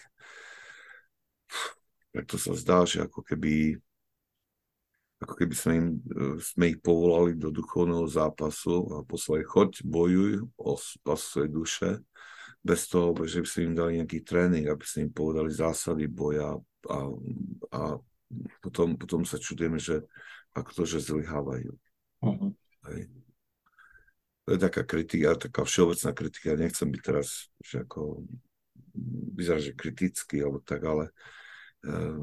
Preto 2.15 2.39
sa 2.39 2.56
zdá, 2.56 2.88
že 2.88 3.04
ako 3.04 3.28
keby 3.28 3.76
ako 5.17 5.34
keby 5.34 5.56
sme, 5.58 5.73
im, 5.77 5.88
sme 6.38 6.65
ich 6.73 6.80
povolali 6.80 7.34
do 7.34 7.49
duchovného 7.49 8.06
zápasu 8.06 8.86
a 8.93 8.97
poslali 9.01 9.41
choď, 9.41 9.82
bojuj 9.82 10.45
o 10.62 10.71
spas 10.77 11.34
svojej 11.34 11.51
duše, 11.51 11.89
bez 12.62 12.86
toho, 12.86 13.15
že 13.25 13.41
by 13.41 13.47
sme 13.47 13.62
im 13.71 13.75
dali 13.75 13.91
nejaký 14.01 14.19
tréning, 14.21 14.65
aby 14.69 14.84
sme 14.86 15.10
im 15.10 15.13
povedali 15.13 15.49
zásady 15.49 16.06
boja 16.06 16.53
a, 16.89 16.97
a 17.73 17.82
potom, 18.62 18.99
potom 18.99 19.23
sa 19.23 19.39
čudujeme, 19.39 19.80
že 19.80 20.03
ako 20.51 20.69
to, 20.73 20.84
že 20.84 21.08
zlyhávajú. 21.08 21.71
Uh-huh. 22.21 22.51
Hej. 22.91 23.08
To 24.47 24.56
je 24.56 24.60
taká 24.60 24.84
kritika, 24.84 25.36
taká 25.36 25.63
všeobecná 25.63 26.12
kritika. 26.15 26.60
Nechcem 26.60 26.88
byť 26.88 27.01
teraz, 27.03 27.51
že 27.62 27.84
ako 27.84 28.23
vyzerá, 29.38 29.60
že 29.60 29.77
kritický, 29.77 30.43
alebo 30.43 30.63
tak, 30.63 30.82
ale 30.88 31.12
uh, 31.88 32.19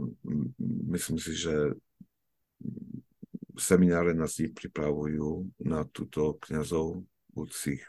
myslím 0.93 1.21
si, 1.21 1.37
že 1.37 1.77
semináre 3.55 4.15
nás 4.15 4.39
pripravujú 4.39 5.47
na 5.63 5.87
túto 5.87 6.39
kniazov 6.49 7.07
budúcich. 7.31 7.83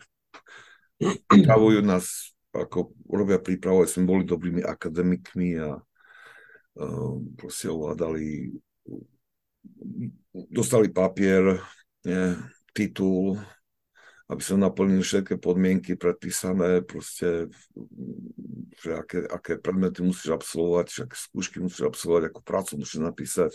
Pripravujú 1.27 1.81
nás, 1.81 2.33
ako 2.53 2.93
robia 3.09 3.41
prípravu, 3.41 3.83
sme 3.89 4.07
boli 4.07 4.23
dobrými 4.23 4.61
akademikmi 4.61 5.59
a 5.59 5.77
uh, 5.77 7.15
proste 7.35 7.67
ovládali 7.67 8.53
dostali 10.33 10.93
papier, 10.93 11.57
nie, 12.05 12.38
titul, 12.75 13.39
aby 14.25 14.41
som 14.41 14.61
naplnil 14.61 15.05
všetky 15.05 15.38
podmienky 15.38 15.93
predpísané, 15.97 16.81
proste, 16.81 17.49
že 18.81 18.89
aké, 18.97 19.25
aké 19.29 19.53
predmety 19.61 20.01
musíš 20.01 20.33
absolvovať, 20.33 21.05
aké 21.05 21.15
skúšky 21.17 21.57
musíš 21.61 21.85
absolvovať, 21.85 22.23
akú 22.29 22.41
prácu 22.41 22.81
musíš 22.81 23.01
napísať. 23.05 23.53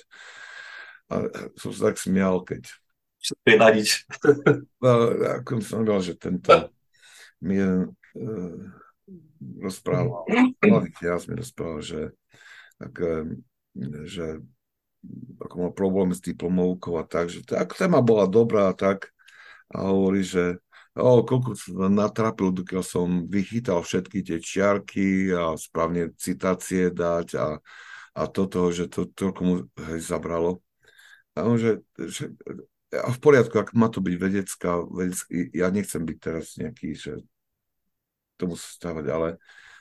A 1.11 1.27
som 1.59 1.71
sa 1.75 1.91
tak 1.91 1.99
smial, 1.99 2.47
keď... 2.47 2.71
Priradiť. 3.45 3.89
No, 4.81 5.13
ako 5.43 5.61
som 5.61 5.85
vedel, 5.85 6.01
že 6.01 6.15
tento 6.17 6.73
mi 7.45 7.61
uh, 7.61 7.85
rozprával, 9.61 10.25
mladý 10.65 10.91
kniaz 10.97 11.29
mi 11.29 11.37
rozprával, 11.37 11.83
že, 11.85 12.03
tak, 12.81 12.93
že 14.09 14.41
ako 15.41 15.55
mal 15.57 15.73
problém 15.73 16.11
s 16.13 16.21
diplomovkou 16.21 17.01
a 17.01 17.05
tak, 17.05 17.33
že 17.33 17.45
tak 17.45 17.73
téma 17.73 18.05
bola 18.05 18.29
dobrá 18.29 18.71
a 18.71 18.77
tak 18.77 19.13
a 19.73 19.89
hovorí, 19.89 20.21
že 20.21 20.61
o, 20.99 21.25
koľko 21.25 21.57
som 21.57 21.89
natrapil, 21.89 22.53
dokiaľ 22.53 22.85
som 22.85 23.09
vychytal 23.31 23.81
všetky 23.81 24.21
tie 24.21 24.39
čiarky 24.43 25.33
a 25.33 25.57
správne 25.57 26.13
citácie 26.21 26.93
dať 26.93 27.29
a, 27.39 27.49
a 28.17 28.23
toto, 28.29 28.69
že 28.75 28.91
to 28.93 29.09
toľko 29.09 29.41
mu 29.41 29.55
hej, 29.89 30.01
zabralo. 30.05 30.61
A 31.39 31.47
on, 31.47 31.57
že, 31.59 31.83
že 31.97 32.33
a 32.91 33.11
v 33.15 33.19
poriadku, 33.23 33.55
ak 33.55 33.71
má 33.77 33.87
to 33.87 34.03
byť 34.03 34.15
vedecká, 34.19 34.83
vedecká, 34.83 35.31
ja 35.55 35.71
nechcem 35.71 36.03
byť 36.03 36.19
teraz 36.19 36.59
nejaký, 36.59 36.89
že 36.99 37.13
to 38.35 38.51
musí 38.51 38.67
stávať, 38.67 39.07
ale 39.15 39.29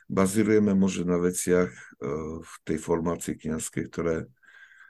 bazírujeme 0.06 0.78
možno 0.78 1.16
na 1.16 1.18
veciach 1.18 1.70
uh, 1.70 2.44
v 2.44 2.54
tej 2.66 2.78
formácii 2.78 3.34
kniazkej, 3.40 3.86
ktoré 3.90 4.16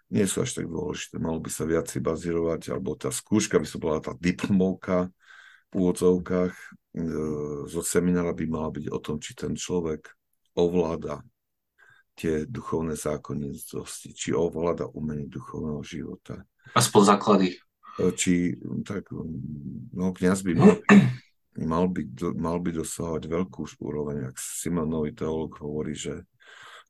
nie 0.09 0.25
sú 0.25 0.41
až 0.41 0.57
tak 0.57 0.67
dôležité. 0.67 1.21
Malo 1.21 1.37
by 1.37 1.49
sa 1.53 1.69
viac 1.69 1.85
bazírovať, 1.85 2.73
alebo 2.73 2.97
tá 2.97 3.13
skúška 3.13 3.61
by 3.61 3.67
sa 3.69 3.77
bola 3.77 4.01
tá 4.01 4.11
diplomovka 4.17 5.13
v 5.69 5.73
úvodzovkách 5.77 6.53
e, 6.53 6.65
zo 7.69 7.81
seminára 7.85 8.33
by 8.33 8.45
mala 8.49 8.73
byť 8.73 8.85
o 8.89 8.97
tom, 8.97 9.21
či 9.21 9.37
ten 9.37 9.53
človek 9.53 10.09
ovláda 10.57 11.21
tie 12.17 12.49
duchovné 12.49 12.97
zákonitosti, 12.97 14.17
či 14.17 14.33
ovláda 14.33 14.89
umenie 14.89 15.29
duchovného 15.29 15.85
života. 15.85 16.41
Aspoň 16.75 17.01
základy. 17.05 17.49
E, 17.99 18.11
či, 18.15 18.55
tak, 18.87 19.11
no, 19.93 20.13
kniaz 20.15 20.41
by 20.41 20.53
mal, 20.55 20.75
mal, 21.73 21.85
by, 21.89 22.01
mal 22.37 22.57
by 22.61 22.71
dosahovať 22.73 23.23
veľkú 23.27 23.61
úroveň. 23.81 24.29
Ak 24.31 24.37
Simonovi 24.39 25.13
teológ 25.13 25.59
hovorí, 25.59 25.93
že 25.93 26.25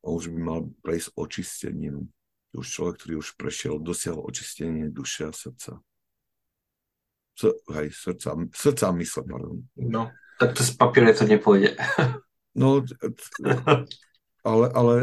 on 0.04 0.15
už 0.15 0.32
by 0.32 0.39
mal 0.39 0.60
prejsť 0.84 1.10
očistením 1.20 2.08
už 2.54 2.65
človek, 2.65 2.96
ktorý 2.98 3.13
už 3.22 3.38
prešiel, 3.38 3.78
dosiahol 3.78 4.26
očistenie 4.26 4.89
duše 4.89 5.30
a 5.30 5.34
srdca. 5.34 5.78
S, 7.38 7.42
hej, 7.46 7.88
srdca, 7.94 8.30
srdca 8.52 8.86
a 8.89 8.94
mysle, 8.98 9.22
pardon. 9.24 9.62
No, 9.78 10.10
tak 10.42 10.58
to 10.58 10.65
z 10.65 10.74
papiere 10.74 11.13
to 11.13 11.30
nepôjde. 11.30 11.78
no, 12.60 12.82
ale, 14.42 14.65
ale 14.74 14.96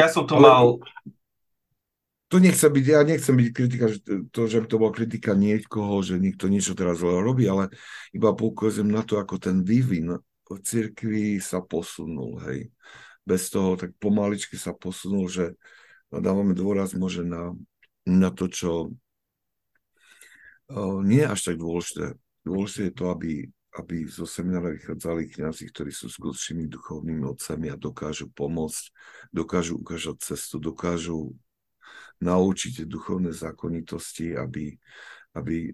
ja 0.00 0.08
som 0.08 0.24
tu 0.24 0.34
ale, 0.36 0.48
mal 0.48 0.66
to 2.30 2.38
nechce 2.38 2.62
byť, 2.62 2.84
ja 2.86 3.02
nechcem 3.02 3.34
byť 3.34 3.48
kritika, 3.50 3.90
že 3.90 3.98
to, 4.30 4.46
že 4.46 4.62
to 4.70 4.78
bola 4.78 4.94
kritika 4.94 5.34
niekoho, 5.34 5.98
že 5.98 6.14
niekto 6.14 6.46
niečo 6.46 6.78
teraz 6.78 7.02
robí, 7.02 7.50
ale 7.50 7.74
iba 8.14 8.30
poukazujem 8.30 8.86
na 8.86 9.02
to, 9.02 9.18
ako 9.18 9.42
ten 9.42 9.66
vývin 9.66 10.14
v 10.46 10.58
cirkvi 10.62 11.42
sa 11.42 11.58
posunul, 11.58 12.38
hej. 12.46 12.70
Bez 13.26 13.50
toho 13.50 13.74
tak 13.74 13.98
pomaličky 13.98 14.54
sa 14.54 14.70
posunul, 14.70 15.26
že 15.26 15.58
dávame 16.06 16.54
dôraz 16.54 16.94
môže 16.94 17.26
na, 17.26 17.50
na 18.06 18.30
to, 18.30 18.46
čo 18.46 18.94
nie 21.02 21.26
je 21.26 21.30
až 21.30 21.40
tak 21.50 21.56
dôležité. 21.58 22.14
Dôležité 22.46 22.80
je 22.90 22.94
to, 22.94 23.04
aby, 23.10 23.30
aby 23.78 24.02
zo 24.10 24.26
seminára 24.26 24.74
vychádzali 24.74 25.30
kniazy, 25.30 25.70
ktorí 25.70 25.94
sú 25.94 26.10
skutočnými 26.10 26.66
duchovnými 26.66 27.22
otcami 27.22 27.70
a 27.70 27.78
dokážu 27.78 28.26
pomôcť, 28.34 28.84
dokážu 29.30 29.78
ukázať 29.78 30.16
cestu, 30.18 30.58
dokážu 30.58 31.38
naučiť 32.18 32.84
duchovné 32.84 33.30
zákonitosti, 33.30 34.34
aby, 34.34 34.74
aby 35.38 35.70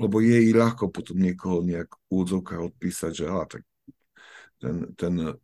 lebo 0.00 0.16
je 0.24 0.38
i 0.48 0.50
ľahko 0.56 0.88
potom 0.88 1.20
niekoho 1.20 1.60
nejak 1.60 1.92
údzovka 2.08 2.56
odpísať, 2.60 3.12
že 3.12 3.24
á, 3.28 3.44
tak 3.44 3.62
ten, 4.56 4.92
ten 4.96 5.14
uh, 5.20 5.36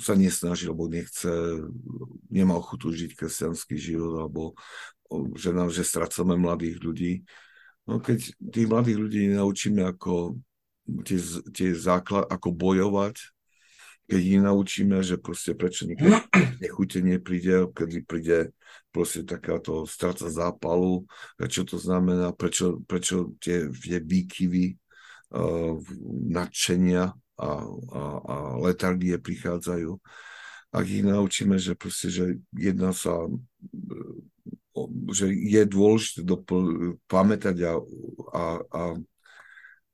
sa 0.00 0.16
nesnaží, 0.16 0.64
lebo 0.68 0.88
nechce, 0.88 1.28
nemá 2.32 2.56
ochotu 2.56 2.88
žiť 2.88 3.16
kresťanský 3.16 3.76
život, 3.76 4.16
alebo 4.24 4.56
že, 5.36 5.50
nám, 5.52 5.68
že 5.68 5.84
strácame 5.84 6.40
mladých 6.40 6.80
ľudí. 6.80 7.12
No 7.88 8.02
keď 8.02 8.32
tých 8.36 8.66
mladých 8.68 8.98
ľudí 8.98 9.22
naučíme, 9.32 9.82
ako 9.84 10.36
tie, 11.04 11.18
tie 11.54 11.70
základ, 11.76 12.28
ako 12.28 12.52
bojovať 12.52 13.16
keď 14.10 14.22
ich 14.26 14.42
naučíme, 14.42 14.96
že 15.06 15.22
proste 15.22 15.54
prečo 15.54 15.86
niekedy 15.86 16.10
nechutenie 16.66 17.22
príde, 17.22 17.70
kedy 17.70 18.02
príde 18.02 18.38
proste 18.90 19.22
takáto 19.22 19.86
strata 19.86 20.26
zápalu, 20.26 21.06
čo 21.46 21.62
to 21.62 21.78
znamená, 21.78 22.34
prečo, 22.34 22.82
prečo 22.90 23.38
tie, 23.38 23.70
tie 23.70 24.02
výkyvy 24.02 24.74
uh, 24.74 25.78
nadšenia 26.26 27.14
a, 27.14 27.50
a, 27.94 28.02
a 28.18 28.36
letargie 28.58 29.14
prichádzajú. 29.14 29.94
Ak 30.74 30.86
ich 30.90 31.06
naučíme, 31.06 31.54
že 31.54 31.78
proste, 31.78 32.10
že 32.10 32.42
jedna 32.50 32.90
sa 32.90 33.30
že 35.12 35.28
je 35.28 35.62
dôležité 35.66 36.24
dopl- 36.24 36.96
pamätať 37.10 37.56
a, 37.66 37.72
a, 38.32 38.44
a 38.70 38.82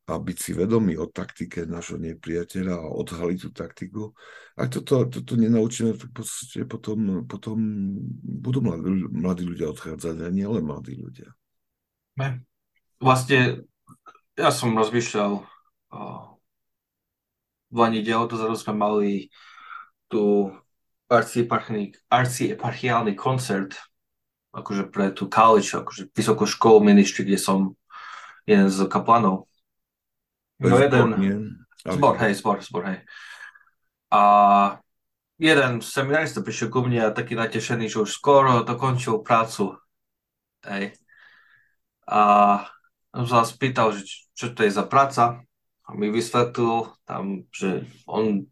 a 0.07 0.23
byť 0.23 0.39
si 0.39 0.55
vedomý 0.55 0.95
o 1.03 1.11
taktike 1.11 1.67
nášho 1.67 1.99
nepriateľa 1.99 2.79
a 2.79 2.95
odhaliť 2.95 3.39
tú 3.43 3.51
taktiku. 3.51 4.15
Ak 4.55 4.71
toto, 4.71 5.11
toto 5.11 5.35
nenaučíme, 5.35 5.99
tak 5.99 6.15
podstate 6.15 6.63
potom, 6.63 7.27
potom 7.27 7.59
budú 8.23 8.63
mladí, 8.63 9.03
mladí 9.11 9.43
ľudia 9.43 9.67
odchádzať 9.75 10.23
a 10.23 10.31
nielen 10.31 10.63
mladí 10.63 10.95
ľudia. 10.95 11.35
Vlastne 13.03 13.67
ja 14.39 14.55
som 14.55 14.79
rozmýšľal 14.79 15.43
v 17.67 17.75
Lani 17.75 18.07
dielo 18.07 18.31
dozadu 18.31 18.55
sme 18.55 18.79
mali 18.79 19.27
tu 20.07 20.55
arcieparchiálny 21.11 23.19
koncert 23.19 23.75
akože 24.57 24.89
pre 24.89 25.13
tú 25.13 25.29
college, 25.29 25.77
akože 25.77 26.09
vysokú 26.17 26.49
školu 26.49 26.81
ministry, 26.81 27.29
kde 27.29 27.37
som 27.37 27.77
jeden 28.49 28.73
z 28.73 28.89
kaplanov 28.89 29.45
No 30.59 30.81
jeden, 30.81 31.09
zbor, 31.85 32.17
hej, 32.17 32.33
zbor, 32.41 32.65
zbor, 32.65 32.89
hej. 32.89 32.99
A 34.09 34.21
jeden 35.37 35.85
seminarista 35.85 36.41
prišiel 36.41 36.73
ku 36.73 36.81
mne 36.81 37.13
a 37.13 37.17
taký 37.17 37.37
natešený, 37.37 37.93
že 37.93 38.09
už 38.09 38.11
skoro 38.11 38.65
dokončil 38.65 39.21
prácu. 39.21 39.77
Hej. 40.65 40.97
A 42.09 42.21
som 43.13 43.27
sa 43.29 43.45
spýtal, 43.45 43.93
že 43.93 44.09
čo 44.33 44.57
to 44.57 44.65
je 44.65 44.73
za 44.73 44.89
práca. 44.89 45.45
A 45.87 45.89
mi 45.93 46.09
vysvetlil 46.09 46.89
tam, 47.05 47.45
že 47.53 47.85
on 48.09 48.49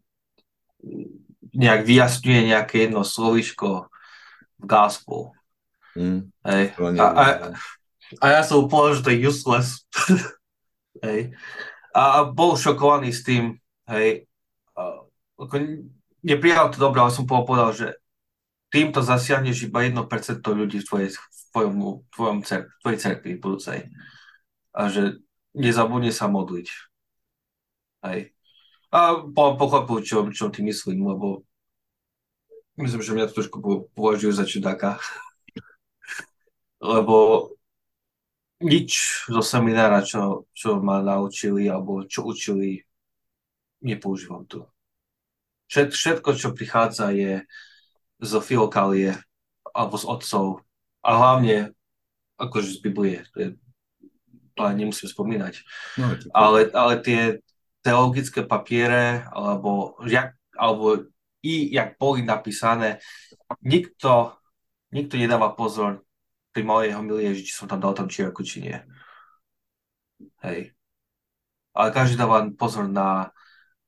nejak 1.57 1.89
vyjasňuje 1.89 2.53
nejaké 2.53 2.85
jedno 2.85 3.01
slovičko 3.01 3.89
v 4.61 4.63
gospel. 4.63 5.33
Mm, 5.95 6.27
hej. 6.43 6.63
A, 6.99 7.05
a, 7.07 7.25
a 8.19 8.25
ja 8.27 8.41
som 8.43 8.67
povedal, 8.67 8.99
že 8.99 9.03
to 9.03 9.11
je 9.15 9.23
useless. 9.25 9.87
hej 11.05 11.31
a 11.95 12.27
bol 12.27 12.59
šokovaný 12.59 13.15
s 13.15 13.23
tým, 13.23 13.55
hej, 13.87 14.27
ako 15.39 15.55
neprijal 16.19 16.67
to 16.75 16.83
dobre, 16.83 16.99
ale 16.99 17.15
som 17.15 17.23
povedal, 17.23 17.71
že 17.71 17.95
týmto 18.67 18.99
zasiahneš 18.99 19.71
iba 19.71 19.87
1% 19.87 20.03
ľudí 20.43 20.83
v 20.83 20.87
tvojej, 20.91 21.09
v 21.15 21.41
tvojom, 21.55 21.75
tvojom 22.11 22.37
cer, 22.43 22.67
tvojej 22.83 22.99
cerkvi 22.99 23.39
budúcej. 23.39 23.87
A 24.75 24.91
že 24.91 25.23
nezabudne 25.55 26.11
sa 26.11 26.27
modliť. 26.27 26.67
Hej. 28.11 28.35
A 28.91 29.23
po, 29.23 29.55
pochopujú, 29.55 29.99
čo, 30.03 30.17
čo 30.35 30.51
ty 30.51 30.67
myslím, 30.67 31.07
lebo 31.07 31.47
myslím, 32.75 32.99
že 32.99 33.15
mňa 33.15 33.31
to 33.31 33.39
trošku 33.39 33.63
považujú 33.95 34.35
za 34.35 34.43
čudáka. 34.43 34.99
lebo 36.79 37.49
nič 38.63 39.23
zo 39.27 39.43
seminára, 39.43 39.99
čo, 39.99 40.47
čo 40.55 40.79
ma 40.79 41.03
naučili 41.03 41.67
alebo 41.67 42.07
čo 42.07 42.23
učili, 42.23 42.79
nepoužívam 43.83 44.47
tu. 44.47 44.63
Všet, 45.67 45.91
všetko, 45.91 46.29
čo 46.37 46.55
prichádza, 46.55 47.11
je 47.11 47.43
zo 48.21 48.39
filokálie 48.39 49.17
alebo 49.75 49.99
z 49.99 50.05
otcov 50.07 50.45
a 51.03 51.09
hlavne 51.19 51.75
akože 52.39 52.69
z 52.69 52.79
Biblie. 52.79 53.19
To, 53.35 53.37
je, 53.43 53.49
to 54.55 54.61
aj 54.63 54.75
nemusím 54.77 55.09
spomínať. 55.11 55.53
No, 55.99 56.15
ale, 56.31 56.71
ale 56.71 56.93
tie 57.03 57.21
teologické 57.83 58.45
papiere 58.47 59.27
alebo, 59.35 59.99
jak, 60.07 60.33
alebo 60.55 61.11
i 61.43 61.75
jak 61.75 61.99
boli 61.99 62.23
napísané, 62.23 63.03
nikto, 63.61 64.33
nikto 64.95 65.19
nedáva 65.19 65.53
pozor 65.53 66.04
pri 66.55 66.63
mojej 66.63 66.95
homilie, 66.95 67.35
že 67.35 67.43
či 67.43 67.51
som 67.51 67.67
tam 67.67 67.83
dal 67.83 67.91
tam 67.91 68.07
čiarku, 68.07 68.39
či 68.39 68.63
nie. 68.63 68.79
Hej. 70.39 70.71
Ale 71.75 71.91
každý 71.91 72.15
dáva 72.15 72.47
pozor 72.55 72.87
na, 72.87 73.35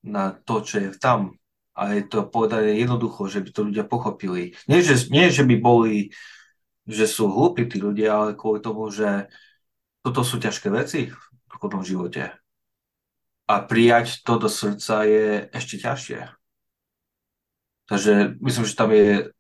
na 0.04 0.36
to, 0.36 0.60
čo 0.60 0.84
je 0.84 0.92
tam. 1.00 1.40
A 1.72 1.96
je 1.96 2.04
to 2.04 2.28
povedané 2.28 2.76
jednoducho, 2.76 3.32
že 3.32 3.40
by 3.40 3.50
to 3.56 3.62
ľudia 3.72 3.88
pochopili. 3.88 4.52
Nie, 4.68 4.84
že, 4.84 5.00
nie, 5.08 5.32
že 5.32 5.48
by 5.48 5.56
boli, 5.64 6.12
že 6.84 7.08
sú 7.08 7.32
hlúpi 7.32 7.72
tí 7.72 7.80
ľudia, 7.80 8.20
ale 8.20 8.36
kvôli 8.36 8.60
tomu, 8.60 8.92
že 8.92 9.32
toto 10.04 10.28
sú 10.28 10.36
ťažké 10.36 10.68
veci 10.68 11.08
v 11.08 11.22
duchovnom 11.48 11.88
živote. 11.88 12.36
A 13.48 13.64
prijať 13.64 14.28
to 14.28 14.44
do 14.44 14.52
srdca 14.52 15.08
je 15.08 15.48
ešte 15.56 15.80
ťažšie. 15.80 16.20
Takže 17.88 18.36
myslím, 18.44 18.66
že 18.68 18.76
tam 18.76 18.92
je 18.92 19.32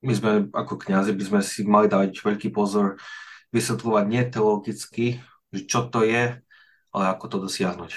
my 0.00 0.12
sme 0.16 0.30
ako 0.52 0.74
kňazi 0.80 1.12
by 1.12 1.24
sme 1.24 1.40
si 1.44 1.60
mali 1.64 1.86
dať 1.86 2.16
veľký 2.16 2.48
pozor, 2.52 2.96
vysvetľovať 3.52 4.04
nie 4.08 4.22
teologicky, 4.28 5.06
že 5.52 5.60
čo 5.68 5.90
to 5.92 6.06
je, 6.06 6.40
ale 6.90 7.04
ako 7.10 7.24
to 7.26 7.36
dosiahnuť. 7.44 7.90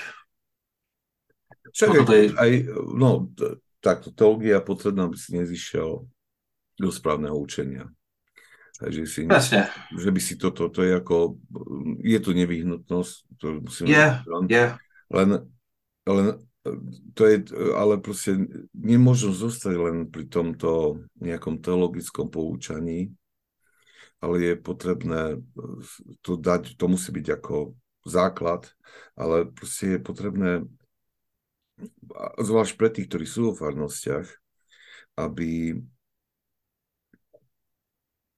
Však 1.73 1.89
no, 1.89 2.03
je... 2.05 2.23
aj, 2.35 2.51
no, 2.93 3.09
takto 3.81 4.13
teológia 4.13 4.61
potrebná, 4.61 5.07
aby 5.09 5.17
si 5.17 5.33
nezišiel 5.33 6.05
do 6.77 6.89
správneho 6.89 7.33
učenia. 7.33 7.89
Takže 8.73 9.05
si, 9.05 9.21
Presne. 9.29 9.69
že 9.93 10.09
by 10.09 10.21
si 10.21 10.33
toto, 10.35 10.67
to 10.67 10.81
je 10.81 10.97
ako, 10.97 11.37
je 12.01 12.19
to 12.19 12.31
nevyhnutnosť, 12.33 13.13
to 13.37 13.45
musím 13.61 13.85
yeah, 13.85 14.25
yeah. 14.49 14.75
len, 15.13 15.45
len 16.09 16.41
to 17.13 17.21
je, 17.27 17.51
ale 17.75 17.99
proste 17.99 18.39
nemôžem 18.71 19.35
zostať 19.35 19.75
len 19.75 19.97
pri 20.07 20.31
tomto 20.31 21.03
nejakom 21.19 21.59
teologickom 21.59 22.31
poučaní, 22.31 23.11
ale 24.23 24.35
je 24.39 24.53
potrebné 24.55 25.43
to 26.23 26.39
dať, 26.39 26.79
to 26.79 26.85
musí 26.87 27.11
byť 27.11 27.27
ako 27.35 27.75
základ, 28.07 28.71
ale 29.19 29.51
proste 29.51 29.95
je 29.95 29.99
potrebné, 29.99 30.51
zvlášť 32.39 32.73
pre 32.79 32.87
tých, 32.87 33.11
ktorí 33.11 33.25
sú 33.27 33.51
vo 33.51 33.53
farnostiach, 33.59 34.31
aby 35.19 35.75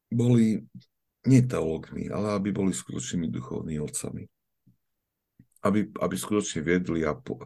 boli 0.10 0.66
nie 1.30 1.42
teológmi, 1.46 2.10
ale 2.10 2.34
aby 2.34 2.50
boli 2.50 2.74
skutočnými 2.74 3.30
duchovnými 3.30 3.82
otcami. 3.82 4.26
Aby, 5.66 5.90
aby 5.98 6.16
skutočne 6.18 6.62
viedli 6.62 7.02
a 7.06 7.18
po, 7.18 7.42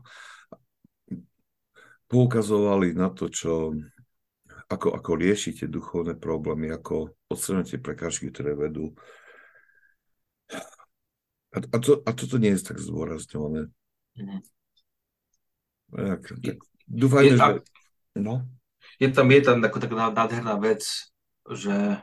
poukazovali 2.09 2.97
na 2.97 3.13
to, 3.13 3.29
čo, 3.29 3.77
ako, 4.65 4.97
ako 4.97 5.11
riešite 5.13 5.69
duchovné 5.69 6.17
problémy, 6.17 6.73
ako 6.73 7.13
odstraňujete 7.29 7.77
prekážky, 7.79 8.33
ktoré 8.33 8.57
vedú. 8.57 8.97
A, 11.53 11.57
a, 11.61 11.77
to, 11.77 12.01
a 12.01 12.09
toto 12.13 12.41
nie 12.41 12.57
je 12.57 12.65
tak 12.65 12.81
zdôrazňované. 12.81 13.69
Mm. 14.17 14.41
Tak, 15.89 16.21
tak, 16.41 16.57
dúfajme, 16.89 17.37
že... 17.37 17.53
No? 18.17 18.45
Je 18.97 19.09
tam, 19.13 19.29
je 19.29 19.41
tam 19.41 19.57
ako 19.61 19.77
taká 19.77 20.09
nádherná 20.09 20.57
vec, 20.57 20.85
že 21.49 21.97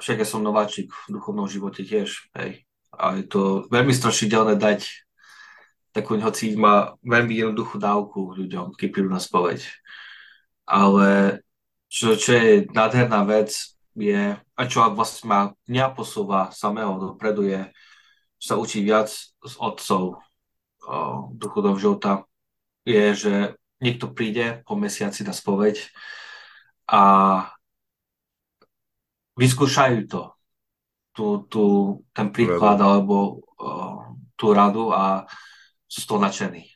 však 0.00 0.24
ja 0.24 0.26
som 0.26 0.40
nováčik 0.40 0.88
v 0.88 1.20
duchovnom 1.20 1.44
živote 1.46 1.84
tiež, 1.84 2.32
hej. 2.40 2.64
A 2.90 3.20
je 3.20 3.24
to 3.28 3.68
veľmi 3.68 3.92
strašidelné 3.94 4.56
dať 4.56 4.88
takú, 5.90 6.18
hoci 6.18 6.54
má 6.54 6.94
veľmi 7.02 7.34
jednoduchú 7.34 7.76
dávku 7.78 8.34
ľuďom, 8.34 8.74
keď 8.74 8.88
prídu 8.90 9.10
na 9.10 9.22
spoveď. 9.22 9.62
Ale 10.66 11.40
čo, 11.90 12.14
čo 12.14 12.30
je 12.34 12.70
nádherná 12.70 13.26
vec, 13.26 13.74
je, 13.98 14.38
a 14.38 14.62
čo 14.70 14.86
vlastne 14.94 15.26
ma 15.26 15.40
mňa 15.66 15.86
posúva 15.92 16.54
samého 16.54 16.94
dopredu, 16.96 17.42
je 17.42 17.66
sa 18.40 18.56
učí 18.56 18.80
viac 18.80 19.12
z 19.44 19.54
otcov 19.60 20.16
duchovného 21.36 21.76
života, 21.76 22.24
je, 22.88 23.04
že 23.12 23.34
niekto 23.84 24.08
príde 24.10 24.64
po 24.64 24.74
mesiaci 24.80 25.22
na 25.28 25.36
spoveď 25.36 25.76
a 26.88 27.02
vyskúšajú 29.36 30.08
to, 30.08 30.22
tú, 31.12 31.26
tú, 31.52 31.64
ten 32.16 32.32
príklad 32.32 32.80
alebo 32.80 33.44
uh, 33.60 34.16
tú 34.40 34.56
radu 34.56 34.92
a 34.92 35.28
toho 35.90 36.22
nadšení. 36.22 36.70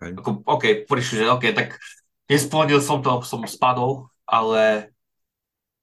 Ako, 0.00 0.44
OK, 0.44 0.88
prišli, 0.88 1.24
že 1.24 1.32
OK, 1.32 1.52
tak 1.52 1.76
nesplnil 2.28 2.80
som 2.80 3.00
to, 3.00 3.20
som 3.24 3.44
spadol, 3.44 4.08
ale 4.28 4.92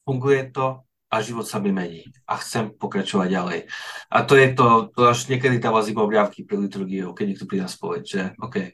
funguje 0.05 0.49
to 0.53 0.81
a 1.13 1.21
život 1.21 1.45
sa 1.45 1.61
mi 1.61 1.69
mení 1.69 2.09
a 2.25 2.41
chcem 2.41 2.73
pokračovať 2.73 3.27
ďalej. 3.29 3.59
A 4.09 4.17
to 4.25 4.33
je 4.33 4.47
to, 4.57 4.89
to 4.97 5.01
až 5.13 5.29
niekedy 5.29 5.61
dáva 5.61 5.85
z 5.85 5.93
iba 5.93 6.01
obľavky 6.01 6.41
pri 6.41 6.65
liturgiou, 6.65 7.13
keď 7.13 7.25
niekto 7.29 7.45
príde 7.45 7.65
na 7.65 7.71
spoveď, 7.71 8.03
že 8.03 8.21
OK. 8.41 8.73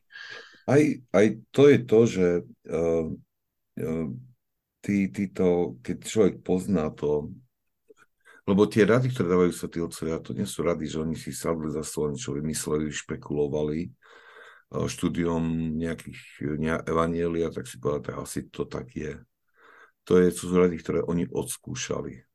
Aj, 0.69 0.81
aj 1.11 1.25
to 1.51 1.61
je 1.67 1.77
to, 1.83 1.99
že 2.07 2.27
uh, 2.71 3.07
uh, 3.83 4.07
ty, 4.79 4.95
ty 5.11 5.23
to, 5.27 5.75
keď 5.83 5.97
človek 5.99 6.35
pozná 6.39 6.87
to, 6.95 7.33
lebo 8.49 8.65
tie 8.65 8.89
rady, 8.89 9.13
ktoré 9.13 9.29
dávajú 9.29 9.53
sa 9.53 9.69
tí 9.69 9.77
otcovia, 9.77 10.17
to 10.17 10.33
nie 10.33 10.49
sú 10.49 10.65
rady, 10.65 10.89
že 10.89 10.97
oni 10.97 11.13
si 11.13 11.29
sadli 11.29 11.69
za 11.69 11.85
stôl, 11.85 12.09
niečo 12.09 12.33
vymysleli, 12.33 12.89
špekulovali 12.89 13.93
uh, 14.73 14.89
štúdiom 14.89 15.77
nejakých 15.77 16.19
ne, 16.57 16.81
evanielia, 16.81 17.53
tak 17.53 17.69
si 17.69 17.77
povedal, 17.77 18.25
asi 18.25 18.49
to 18.49 18.65
tak 18.65 18.89
je. 18.97 19.21
To 20.09 20.17
je, 20.17 20.33
sú 20.33 20.49
rady, 20.49 20.81
ktoré 20.81 21.05
oni 21.05 21.29
odskúšali 21.29 22.25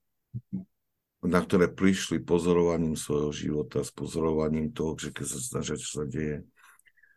na 1.24 1.40
ktoré 1.40 1.72
prišli 1.72 2.20
pozorovaním 2.20 3.00
svojho 3.00 3.32
života, 3.32 3.80
s 3.80 3.88
pozorovaním 3.88 4.76
toho, 4.76 4.92
že 5.00 5.08
keď 5.08 5.26
sa 5.26 5.40
snažia, 5.40 5.80
čo 5.80 6.04
sa 6.04 6.04
deje. 6.04 6.44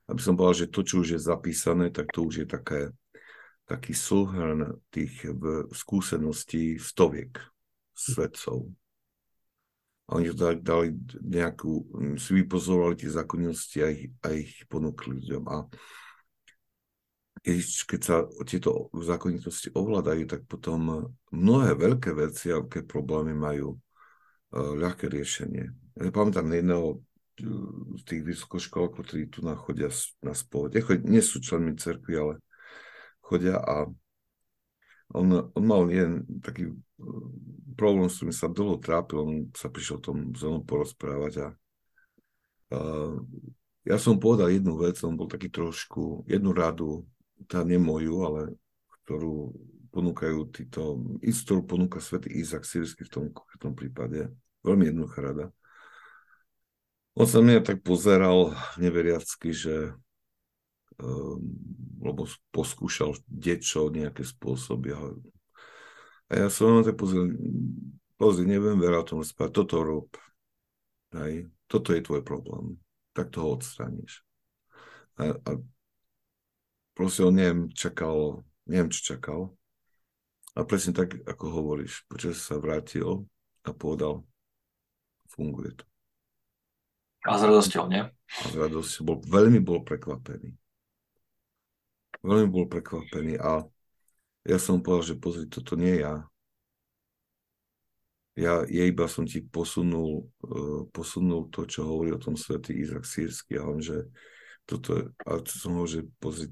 Aby 0.07 0.21
som 0.23 0.39
povedal, 0.39 0.63
že 0.63 0.71
to, 0.71 0.81
čo 0.87 1.03
už 1.03 1.19
je 1.19 1.19
zapísané, 1.19 1.91
tak 1.91 2.15
to 2.15 2.23
už 2.23 2.33
je 2.43 2.47
také, 2.47 2.95
taký 3.67 3.91
súhrn 3.91 4.79
tých 4.95 5.27
skúseností 5.75 6.79
stoviek 6.79 7.35
svedcov. 7.91 8.71
Oni 10.07 10.31
to 10.31 10.39
tak 10.39 10.63
dali 10.63 10.95
nejakú, 11.19 11.83
si 12.15 12.31
vypozorovali 12.31 12.95
tie 12.95 13.11
zákonnosti 13.11 13.77
a 13.83 13.87
ich, 13.91 14.07
a 14.23 14.27
ich 14.31 14.63
ponúkli 14.71 15.19
ľuďom. 15.19 15.43
A 15.51 15.67
keď, 17.43 17.59
keď 17.87 18.01
sa 18.03 18.15
tieto 18.47 18.87
zákonitosti 18.95 19.75
ovládajú, 19.75 20.23
tak 20.31 20.47
potom 20.47 21.11
mnohé 21.35 21.75
veľké 21.75 22.15
veci 22.15 22.55
a 22.55 22.63
veľké 22.63 22.87
problémy 22.87 23.35
majú 23.35 23.75
uh, 23.75 24.73
ľahké 24.79 25.11
riešenie. 25.11 25.75
Ja 25.97 26.11
pamätám 26.13 26.53
jedného 26.53 27.01
e, 27.41 27.49
z 27.97 28.03
tých 28.05 28.21
vysokoškolkov, 28.21 29.01
ktorí 29.01 29.33
tu 29.33 29.41
nachodia 29.41 29.89
na 30.21 30.37
spoveď. 30.37 30.77
Nie 31.09 31.25
sú 31.25 31.41
členmi 31.41 31.73
cerkvy, 31.73 32.13
ale 32.13 32.33
chodia 33.17 33.57
a 33.57 33.89
on, 35.13 35.51
on 35.53 35.63
mal 35.63 35.87
jeden 35.87 36.27
taký 36.43 36.71
e, 36.71 36.75
problém, 37.77 38.09
s 38.09 38.19
ktorým 38.19 38.35
sa 38.35 38.49
dlho 38.51 38.75
trápil, 38.81 39.17
on 39.21 39.33
sa 39.55 39.71
prišiel 39.71 40.01
o 40.01 40.05
tom 40.05 40.17
so 40.33 40.49
mnou 40.49 40.65
porozprávať 40.65 41.33
a 41.45 41.47
uh, 42.73 43.15
ja 43.87 43.95
som 43.95 44.19
povedal 44.19 44.51
jednu 44.51 44.75
vec, 44.75 44.99
on 45.05 45.15
bol 45.15 45.31
taký 45.31 45.47
trošku, 45.47 46.27
jednu 46.27 46.51
radu, 46.51 47.07
tá 47.47 47.63
nie 47.63 47.79
moju, 47.79 48.25
ale 48.25 48.41
ktorú 49.05 49.55
ponúkajú 49.95 50.51
títo, 50.51 50.99
ktorú 51.23 51.63
ponúka 51.63 52.03
svätý 52.03 52.35
Izak 52.35 52.67
sírsky 52.67 53.07
v 53.07 53.13
tom 53.13 53.25
konkrétnom 53.31 53.73
prípade. 53.73 54.27
Veľmi 54.67 54.91
jednoduchá 54.91 55.19
rada. 55.23 55.45
On 57.17 57.25
sa 57.25 57.41
mňa 57.41 57.63
tak 57.63 57.81
pozeral 57.81 58.53
neveriacky, 58.77 59.55
že 59.55 59.95
lebo 62.01 62.25
poskúšal 62.49 63.13
dečo 63.29 63.93
nejaké 63.93 64.25
spôsoby. 64.25 64.97
A, 64.97 65.01
a 66.29 66.33
ja 66.33 66.47
som 66.49 66.81
na 66.81 66.85
tak 66.85 66.97
pozeral, 66.97 67.33
pozri, 68.17 68.49
neviem 68.49 68.81
veľa 68.81 69.05
o 69.05 69.07
tom 69.07 69.21
spať, 69.21 69.49
toto 69.53 69.85
rob. 69.85 70.09
Hej, 71.13 71.47
toto 71.69 71.93
je 71.93 72.01
tvoj 72.01 72.21
problém. 72.25 72.81
Tak 73.13 73.31
toho 73.31 73.57
odstrániš. 73.57 74.25
A, 75.17 75.33
a 75.33 75.51
proste 76.93 77.25
on 77.25 77.33
neviem, 77.33 77.61
čakal, 77.73 78.45
neviem, 78.65 78.89
čo 78.89 79.15
čakal. 79.15 79.53
A 80.57 80.65
presne 80.65 80.97
tak, 80.97 81.13
ako 81.29 81.45
hovoríš, 81.53 82.09
počas 82.09 82.41
sa 82.41 82.57
vrátil 82.57 83.29
a 83.61 83.69
povedal, 83.69 84.25
funguje 85.29 85.77
to. 85.77 85.85
A 87.27 87.37
s 87.37 87.43
radosťou, 87.45 87.85
nie? 87.91 88.01
A 88.07 88.43
s 88.49 88.55
radosťou. 88.57 89.03
Bol, 89.05 89.17
veľmi 89.21 89.61
bol 89.61 89.85
prekvapený. 89.85 90.57
Veľmi 92.27 92.51
bol 92.51 92.67
prekvapený 92.67 93.39
a 93.39 93.63
ja 94.43 94.57
som 94.59 94.83
povedal, 94.83 95.15
že 95.15 95.15
pozri, 95.15 95.45
toto 95.47 95.79
nie 95.79 96.03
ja. 96.03 96.27
Ja, 98.37 98.67
ja 98.67 98.83
iba 98.85 99.07
som 99.07 99.23
ti 99.23 99.41
posunul, 99.41 100.27
uh, 100.43 100.85
posunul 100.91 101.47
to, 101.49 101.63
čo 101.63 101.87
hovorí 101.87 102.11
o 102.13 102.21
tom 102.21 102.35
svätý 102.35 102.75
Izak 102.75 103.07
Sírsky 103.07 103.55
a 103.57 103.65
on, 103.65 103.79
že 103.79 104.11
toto, 104.67 105.15
a 105.23 105.39
som 105.47 105.79
hovoril, 105.79 106.03
že 106.03 106.11
pozri, 106.19 106.47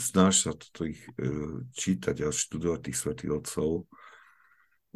snaž 0.00 0.48
sa 0.48 0.52
toto 0.56 0.88
ich 0.88 1.04
e, 1.20 1.60
čítať 1.76 2.24
a 2.24 2.32
študovať 2.32 2.80
tých 2.88 2.96
svetých 2.96 3.32
otcov 3.36 3.84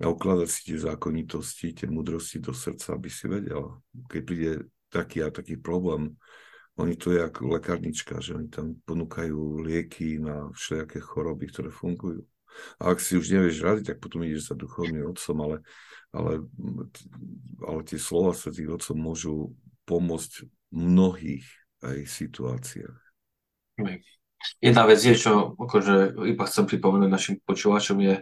a 0.00 0.08
ukladať 0.08 0.48
si 0.48 0.60
tie 0.72 0.78
zákonitosti, 0.80 1.76
tie 1.76 1.88
mudrosti 1.92 2.40
do 2.40 2.56
srdca, 2.56 2.96
aby 2.96 3.12
si 3.12 3.28
vedel, 3.28 3.84
keď 4.08 4.22
príde 4.24 4.52
taký 4.88 5.20
a 5.20 5.28
taký 5.28 5.60
problém, 5.60 6.16
oni 6.78 6.94
to 6.94 7.10
je 7.10 7.20
ako 7.20 7.58
lekárnička, 7.58 8.22
že 8.22 8.38
oni 8.38 8.48
tam 8.48 8.78
ponúkajú 8.86 9.66
lieky 9.66 10.22
na 10.22 10.48
všelijaké 10.54 11.02
choroby, 11.02 11.50
ktoré 11.50 11.70
fungujú. 11.74 12.22
A 12.78 12.94
ak 12.94 13.02
si 13.02 13.18
už 13.18 13.34
nevieš 13.34 13.62
rady, 13.62 13.82
tak 13.82 13.98
potom 13.98 14.22
ideš 14.22 14.50
za 14.50 14.54
duchovným 14.54 15.10
otcom, 15.10 15.36
ale, 15.42 15.56
ale, 16.14 16.32
ale 17.62 17.80
tie 17.82 17.98
slova 17.98 18.34
svetých 18.34 18.78
otcov 18.78 18.94
môžu 18.94 19.34
pomôcť 19.86 20.32
v 20.46 20.48
mnohých 20.70 21.46
aj 21.82 21.98
situáciách. 22.06 22.98
Jedna 24.62 24.86
vec 24.86 25.02
je, 25.02 25.14
čo 25.14 25.54
akože 25.58 26.18
iba 26.30 26.44
chcem 26.46 26.66
pripomenúť 26.66 27.10
našim 27.10 27.36
počúvačom, 27.42 27.98
je, 28.02 28.14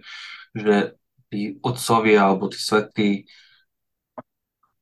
že 0.56 0.74
tí 1.28 1.60
otcovia 1.60 2.28
alebo 2.28 2.48
tí 2.48 2.60
svetí 2.60 3.10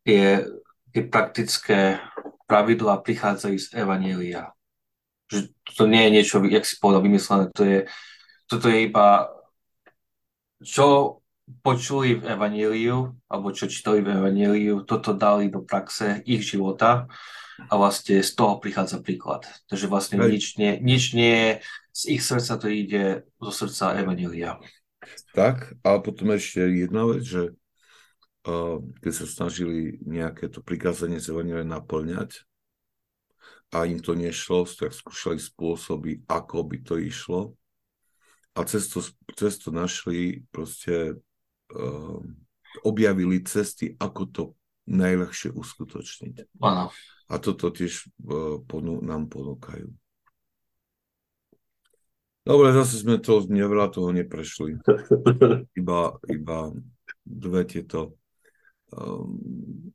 tie, 0.07 0.47
tie 0.95 1.03
praktické 1.07 1.99
pravidlá 2.45 3.01
prichádzajú 3.01 3.57
z 3.57 3.69
Evanielia. 3.77 4.53
Že 5.33 5.53
to 5.75 5.85
nie 5.89 6.03
je 6.09 6.11
niečo, 6.21 6.37
jak 6.45 6.65
si 6.69 6.77
povedal, 6.77 7.03
vymyslené. 7.05 7.49
To 7.57 7.63
je, 7.65 7.79
toto 8.47 8.69
je 8.69 8.79
iba 8.85 9.33
čo 10.65 11.21
počuli 11.61 12.17
v 12.17 12.25
Evaníliu, 12.25 13.13
alebo 13.29 13.53
čo 13.53 13.69
čítali 13.69 14.01
v 14.01 14.17
Evaníliu, 14.17 14.89
toto 14.89 15.13
dali 15.13 15.53
do 15.53 15.61
praxe 15.61 16.25
ich 16.25 16.41
života 16.41 17.05
a 17.69 17.73
vlastne 17.77 18.25
z 18.25 18.33
toho 18.33 18.59
prichádza 18.59 19.05
príklad. 19.05 19.45
Takže 19.69 19.87
vlastne 19.87 20.17
Hej. 20.25 20.31
nič 20.33 20.45
nie, 20.57 20.73
nič 20.81 21.03
nie 21.13 21.61
z 21.95 22.03
ich 22.11 22.23
srdca, 22.25 22.59
to 22.59 22.67
ide 22.73 23.29
zo 23.39 23.53
srdca 23.53 23.95
Evanília. 24.01 24.59
Tak, 25.37 25.77
a 25.85 26.01
potom 26.01 26.33
ešte 26.33 26.65
jedna 26.65 27.05
vec, 27.05 27.23
že 27.23 27.43
keď 29.01 29.13
sa 29.13 29.25
snažili 29.25 29.97
nejaké 30.05 30.53
to 30.53 30.61
prikázanie 30.61 31.17
z 31.17 31.33
Evanília 31.33 31.65
naplňať 31.65 32.45
a 33.73 33.89
im 33.89 33.99
to 34.05 34.13
nešlo, 34.13 34.69
tak 34.69 34.93
skúšali 34.93 35.41
spôsoby, 35.41 36.21
ako 36.29 36.69
by 36.69 36.79
to 36.85 36.95
išlo 37.01 37.57
a 38.55 38.61
cez 38.69 38.93
to, 38.93 39.03
cez 39.35 39.59
to 39.59 39.75
našli 39.75 40.47
proste 40.53 41.19
uh, 41.75 42.21
objavili 42.85 43.43
cesty, 43.43 43.97
ako 43.99 44.23
to 44.31 44.43
najľahšie 44.87 45.51
uskutočniť. 45.51 46.61
Áno. 46.63 46.93
A 47.33 47.35
toto 47.41 47.73
tiež 47.73 48.07
uh, 48.29 48.61
ponú, 48.63 49.01
nám 49.01 49.27
ponúkajú. 49.27 49.89
Dobre, 52.45 52.77
zase 52.77 53.01
sme 53.01 53.17
to 53.25 53.41
neveľa 53.49 53.89
toho 53.89 54.13
neprešli. 54.13 54.77
Iba, 55.81 56.21
iba 56.29 56.59
dve 57.25 57.65
tieto 57.65 58.21
um, 58.95 59.91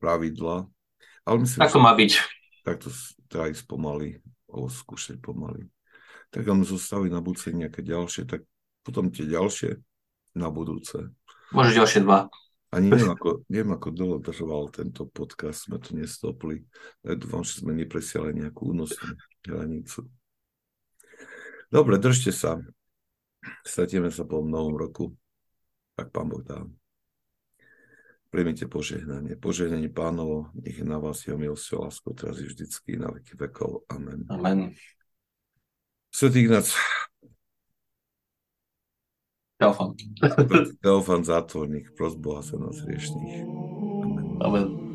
pravidla. 0.00 0.66
Ale 1.28 1.36
myslím, 1.44 1.60
Ako 1.60 1.78
má 1.78 1.92
byť? 1.92 2.12
Tak 2.64 2.80
to 2.84 2.88
treba 3.28 3.52
ísť 3.52 3.64
pomaly, 3.68 4.20
alebo 4.48 4.68
skúšať 4.72 5.20
pomaly. 5.20 5.68
Tak 6.32 6.44
nám 6.44 6.64
zostali 6.64 7.08
na 7.08 7.20
budúce 7.20 7.52
nejaké 7.52 7.84
ďalšie, 7.84 8.28
tak 8.28 8.44
potom 8.84 9.12
tie 9.12 9.28
ďalšie 9.28 9.80
na 10.36 10.48
budúce. 10.48 11.12
Možno 11.52 11.84
ďalšie 11.84 12.04
dva. 12.04 12.28
Ani 12.68 12.92
neviem, 12.92 13.08
ako, 13.08 13.48
neviem, 13.48 13.72
ako 13.72 13.88
dlho 13.96 14.16
držoval 14.20 14.68
tento 14.68 15.08
podcast, 15.08 15.64
sme 15.64 15.80
to 15.80 15.96
nestopli. 15.96 16.68
Ja 17.00 17.16
dúfam, 17.16 17.40
že 17.40 17.64
sme 17.64 17.72
nepresiali 17.72 18.36
nejakú 18.36 18.76
únosnú 18.76 19.16
hranicu. 19.48 20.04
Dobre, 21.72 21.96
držte 21.96 22.28
sa. 22.28 22.60
Stratieme 23.64 24.12
sa 24.12 24.28
po 24.28 24.44
novom 24.44 24.76
roku, 24.76 25.16
ak 25.96 26.12
pán 26.12 26.28
Boh 26.28 26.44
dá. 26.44 26.60
Príjmite 28.28 28.68
požehnanie. 28.68 29.40
Požehnanie 29.40 29.88
pánovo, 29.88 30.52
nech 30.52 30.76
je 30.76 30.84
na 30.84 31.00
vás 31.00 31.24
jeho 31.24 31.40
milosť 31.40 31.80
a 31.80 31.88
lásku, 31.88 32.08
teraz 32.12 32.36
je 32.36 32.46
vždycky 32.48 33.00
na 33.00 33.08
veky 33.08 33.40
vekov. 33.40 33.88
Amen. 33.88 34.28
Amen. 34.28 34.76
Svetý 36.12 36.44
Ignác. 36.44 36.76
Teofan. 39.58 39.96
Teofan 40.84 41.22
zátvorník, 41.24 41.96
pros 41.96 42.14
Boha 42.14 42.44
za 42.44 42.60
nás 42.60 42.78
riešných. 42.84 43.42
Amen. 43.42 44.26
Amen. 44.44 44.87